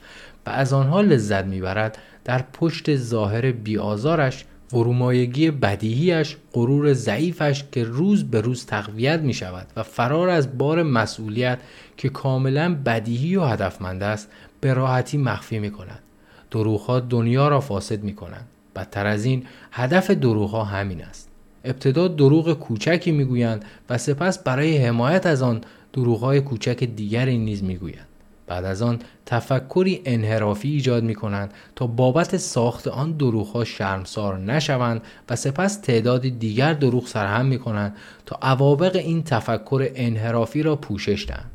[0.46, 7.84] و از آنها لذت می برد در پشت ظاهر بیآزارش فرومایگی بدیهیش غرور ضعیفش که
[7.84, 11.58] روز به روز تقویت می شود و فرار از بار مسئولیت
[11.96, 14.28] که کاملا بدیهی و هدفمند است
[14.60, 16.02] به راحتی مخفی می کند.
[16.50, 18.48] دروغها دنیا را فاسد می کنند.
[18.76, 21.28] بدتر از این هدف دروغها همین است.
[21.64, 25.60] ابتدا دروغ کوچکی می‌گویند و سپس برای حمایت از آن
[25.92, 28.06] دروغهای کوچک دیگری نیز می‌گویند.
[28.46, 34.38] بعد از آن تفکری انحرافی ایجاد می کنند تا بابت ساخت آن دروغ ها شرمسار
[34.38, 37.96] نشوند و سپس تعداد دیگر دروغ سرهم می کنند
[38.26, 41.50] تا عوابق این تفکر انحرافی را پوشش دهند.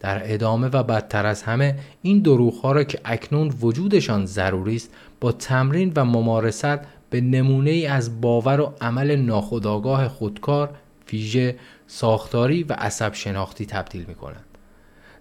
[0.00, 4.90] در ادامه و بدتر از همه این دروغ ها را که اکنون وجودشان ضروری است
[5.20, 6.78] با تمرین و ممارست
[7.10, 10.70] به نمونه ای از باور و عمل ناخودآگاه خودکار،
[11.12, 11.56] ویژه،
[11.86, 14.55] ساختاری و عصب شناختی تبدیل می کنند.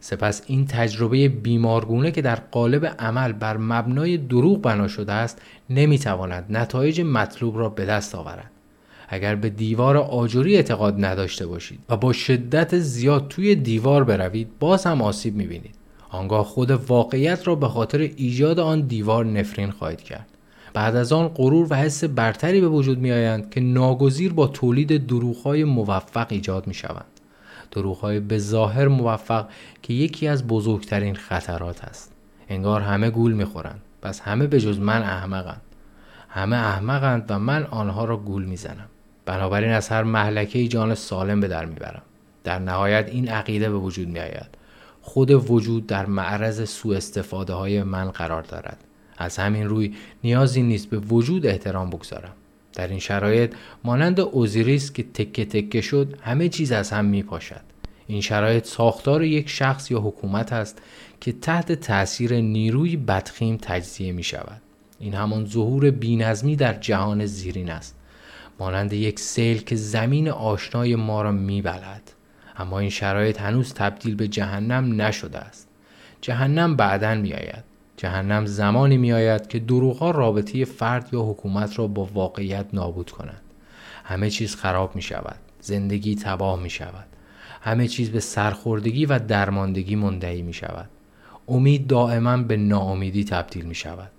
[0.05, 6.45] سپس این تجربه بیمارگونه که در قالب عمل بر مبنای دروغ بنا شده است نمی‌تواند
[6.49, 8.51] نتایج مطلوب را به دست آورد.
[9.09, 14.85] اگر به دیوار آجوری اعتقاد نداشته باشید و با شدت زیاد توی دیوار بروید باز
[14.85, 15.75] هم آسیب می‌بینید.
[16.09, 20.27] آنگاه خود واقعیت را به خاطر ایجاد آن دیوار نفرین خواهید کرد.
[20.73, 25.07] بعد از آن غرور و حس برتری به وجود می آیند که ناگزیر با تولید
[25.07, 27.14] دروغهای موفق ایجاد می شوند.
[27.75, 29.47] دروغهای به ظاهر موفق
[29.81, 32.11] که یکی از بزرگترین خطرات است.
[32.49, 33.81] انگار همه گول می‌خورند.
[34.01, 35.61] پس همه به جز من احمقند.
[36.29, 38.87] همه احمقند و من آنها را گول می‌زنم.
[39.25, 42.01] بنابراین از هر محلکه جان سالم به در می‌برم.
[42.43, 44.49] در نهایت این عقیده به وجود میآید.
[45.01, 48.77] خود وجود در معرض سوء استفاده های من قرار دارد.
[49.17, 52.33] از همین روی نیازی نیست به وجود احترام بگذارم.
[52.75, 53.53] در این شرایط
[53.83, 57.61] مانند اوزیریس که تکه تکه شد همه چیز از هم می پاشد.
[58.07, 60.81] این شرایط ساختار یک شخص یا حکومت است
[61.21, 64.61] که تحت تاثیر نیروی بدخیم تجزیه می شود.
[64.99, 67.95] این همان ظهور بینظمی در جهان زیرین است.
[68.59, 72.11] مانند یک سیل که زمین آشنای ما را میبلد
[72.57, 75.67] اما این شرایط هنوز تبدیل به جهنم نشده است
[76.21, 77.63] جهنم بعدا میآید
[77.97, 83.41] جهنم زمانی میآید که دروغها رابطه فرد یا حکومت را با واقعیت نابود کنند.
[84.03, 87.05] همه چیز خراب می شود زندگی تباه می شود
[87.61, 90.89] همه چیز به سرخوردگی و درماندگی مندهی می شود
[91.47, 94.11] امید دائما به ناامیدی تبدیل می شود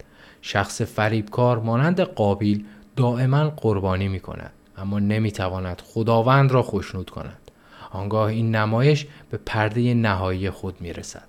[0.43, 2.65] شخص فریبکار مانند قابیل
[2.97, 7.51] دائما قربانی می کند اما نمی تواند خداوند را خوشنود کند.
[7.91, 11.29] آنگاه این نمایش به پرده نهایی خود می رسد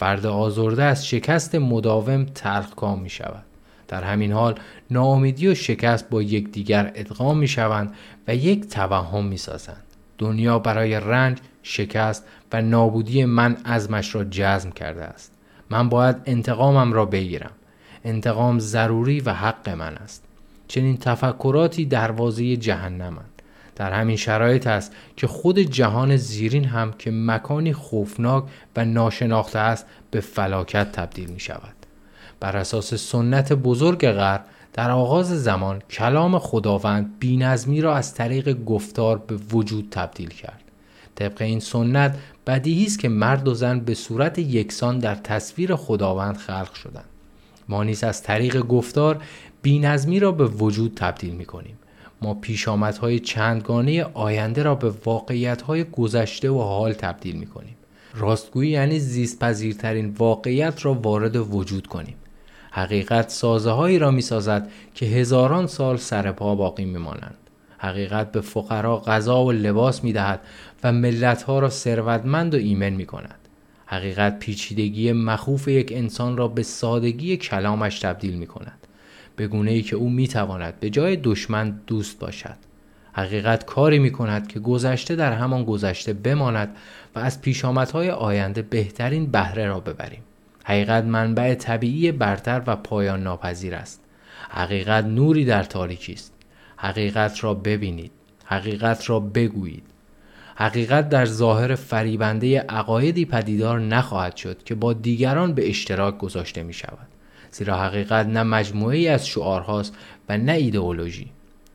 [0.00, 3.44] فرد آزرده از شکست مداوم تلخکام می شود.
[3.88, 4.54] در همین حال
[4.90, 7.94] ناامیدی و شکست با یکدیگر ادغام می شوند
[8.28, 9.82] و یک توهم می سازند.
[10.18, 15.32] دنیا برای رنج شکست و نابودی من ازمش را جزم کرده است.
[15.70, 17.52] من باید انتقامم را بگیرم.
[18.04, 20.24] انتقام ضروری و حق من است.
[20.68, 23.29] چنین تفکراتی دروازه جهنمند
[23.80, 28.44] در همین شرایط است که خود جهان زیرین هم که مکانی خوفناک
[28.76, 31.74] و ناشناخته است به فلاکت تبدیل می شود.
[32.40, 39.18] بر اساس سنت بزرگ غرب در آغاز زمان کلام خداوند بینظمی را از طریق گفتار
[39.18, 40.62] به وجود تبدیل کرد.
[41.14, 46.36] طبق این سنت بدیهی است که مرد و زن به صورت یکسان در تصویر خداوند
[46.36, 47.08] خلق شدند.
[47.68, 49.22] ما نیز از طریق گفتار
[49.62, 51.76] بینظمی را به وجود تبدیل می کنیم.
[52.22, 57.76] ما پیشامدهای چندگانه آینده را به واقعیتهای گذشته و حال تبدیل می کنیم
[58.14, 62.14] راستگویی یعنی زیست پذیرترین واقعیت را وارد وجود کنیم
[62.70, 67.36] حقیقت سازه هایی را می سازد که هزاران سال سر پا باقی می مانند.
[67.78, 70.40] حقیقت به فقرا غذا و لباس می دهد
[70.84, 73.38] و ملت ها را ثروتمند و ایمن می کند.
[73.86, 78.79] حقیقت پیچیدگی مخوف یک انسان را به سادگی کلامش تبدیل می کند.
[79.40, 82.56] به گونه ای که او می تواند به جای دشمن دوست باشد.
[83.12, 86.76] حقیقت کاری می کند که گذشته در همان گذشته بماند
[87.14, 90.22] و از پیشامدهای آینده بهترین بهره را ببریم.
[90.64, 94.00] حقیقت منبع طبیعی برتر و پایان ناپذیر است.
[94.50, 96.32] حقیقت نوری در تاریکی است.
[96.76, 98.12] حقیقت را ببینید.
[98.44, 99.84] حقیقت را بگویید.
[100.56, 106.72] حقیقت در ظاهر فریبنده عقایدی پدیدار نخواهد شد که با دیگران به اشتراک گذاشته می
[106.72, 107.19] شود.
[107.52, 109.94] زیرا حقیقت نه مجموعه از شعارهاست
[110.28, 111.30] و نه ایدئولوژی.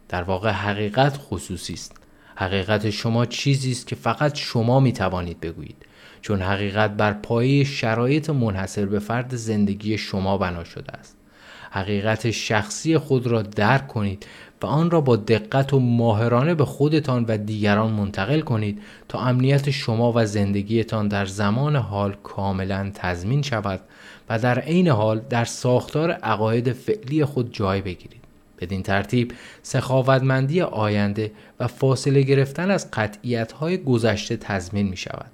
[0.10, 1.96] در واقع حقیقت خصوصی است.
[2.36, 5.86] حقیقت شما چیزی است که فقط شما می توانید بگویید.
[6.22, 11.18] چون حقیقت بر پایه شرایط منحصر به فرد زندگی شما بنا شده است.
[11.72, 14.26] حقیقت شخصی خود را درک کنید
[14.62, 19.70] و آن را با دقت و ماهرانه به خودتان و دیگران منتقل کنید تا امنیت
[19.72, 23.82] شما و زندگیتان در زمان حال کاملا تضمین شود
[24.30, 28.26] و در عین حال در ساختار عقاید فعلی خود جای بگیرید.
[28.60, 29.32] بدین ترتیب
[29.64, 35.32] سخاوتمندی آینده و فاصله گرفتن از قطعیت های گذشته تضمین می شود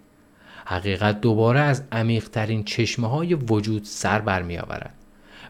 [0.65, 4.93] حقیقت دوباره از عمیقترین چشمه های وجود سر برمی آورد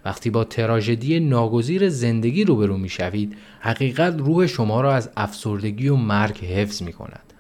[0.06, 5.96] وقتی با تراژدی ناگزیر زندگی روبرو می شوید حقیقت روح شما را از افسردگی و
[5.96, 7.31] مرگ حفظ می کند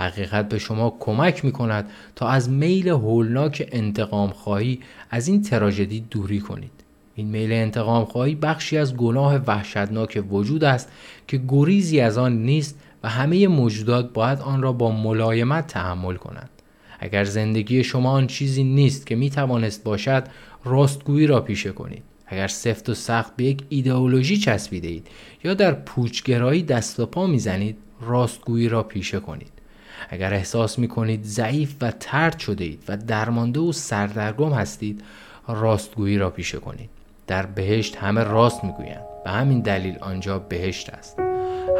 [0.00, 6.00] حقیقت به شما کمک می کند تا از میل هولناک انتقام خواهی از این تراژدی
[6.10, 6.70] دوری کنید.
[7.14, 10.92] این میل انتقام خواهی بخشی از گناه وحشتناک وجود است
[11.28, 16.50] که گریزی از آن نیست و همه موجودات باید آن را با ملایمت تحمل کنند.
[16.98, 20.24] اگر زندگی شما آن چیزی نیست که می توانست باشد
[20.64, 22.02] راستگویی را پیشه کنید.
[22.26, 25.06] اگر سفت و سخت به یک ایدئولوژی چسبیده اید
[25.44, 29.59] یا در پوچگرایی دست و پا می‌زنید راستگویی را پیشه کنید.
[30.08, 35.02] اگر احساس می کنید ضعیف و ترد شده اید و درمانده و سردرگم هستید
[35.48, 36.90] راستگویی را پیشه کنید.
[37.26, 39.02] در بهشت همه راست می‌گویند.
[39.24, 41.18] به همین دلیل آنجا بهشت است.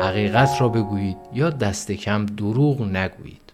[0.01, 3.50] حقیقت را بگویید یا دست کم دروغ نگویید.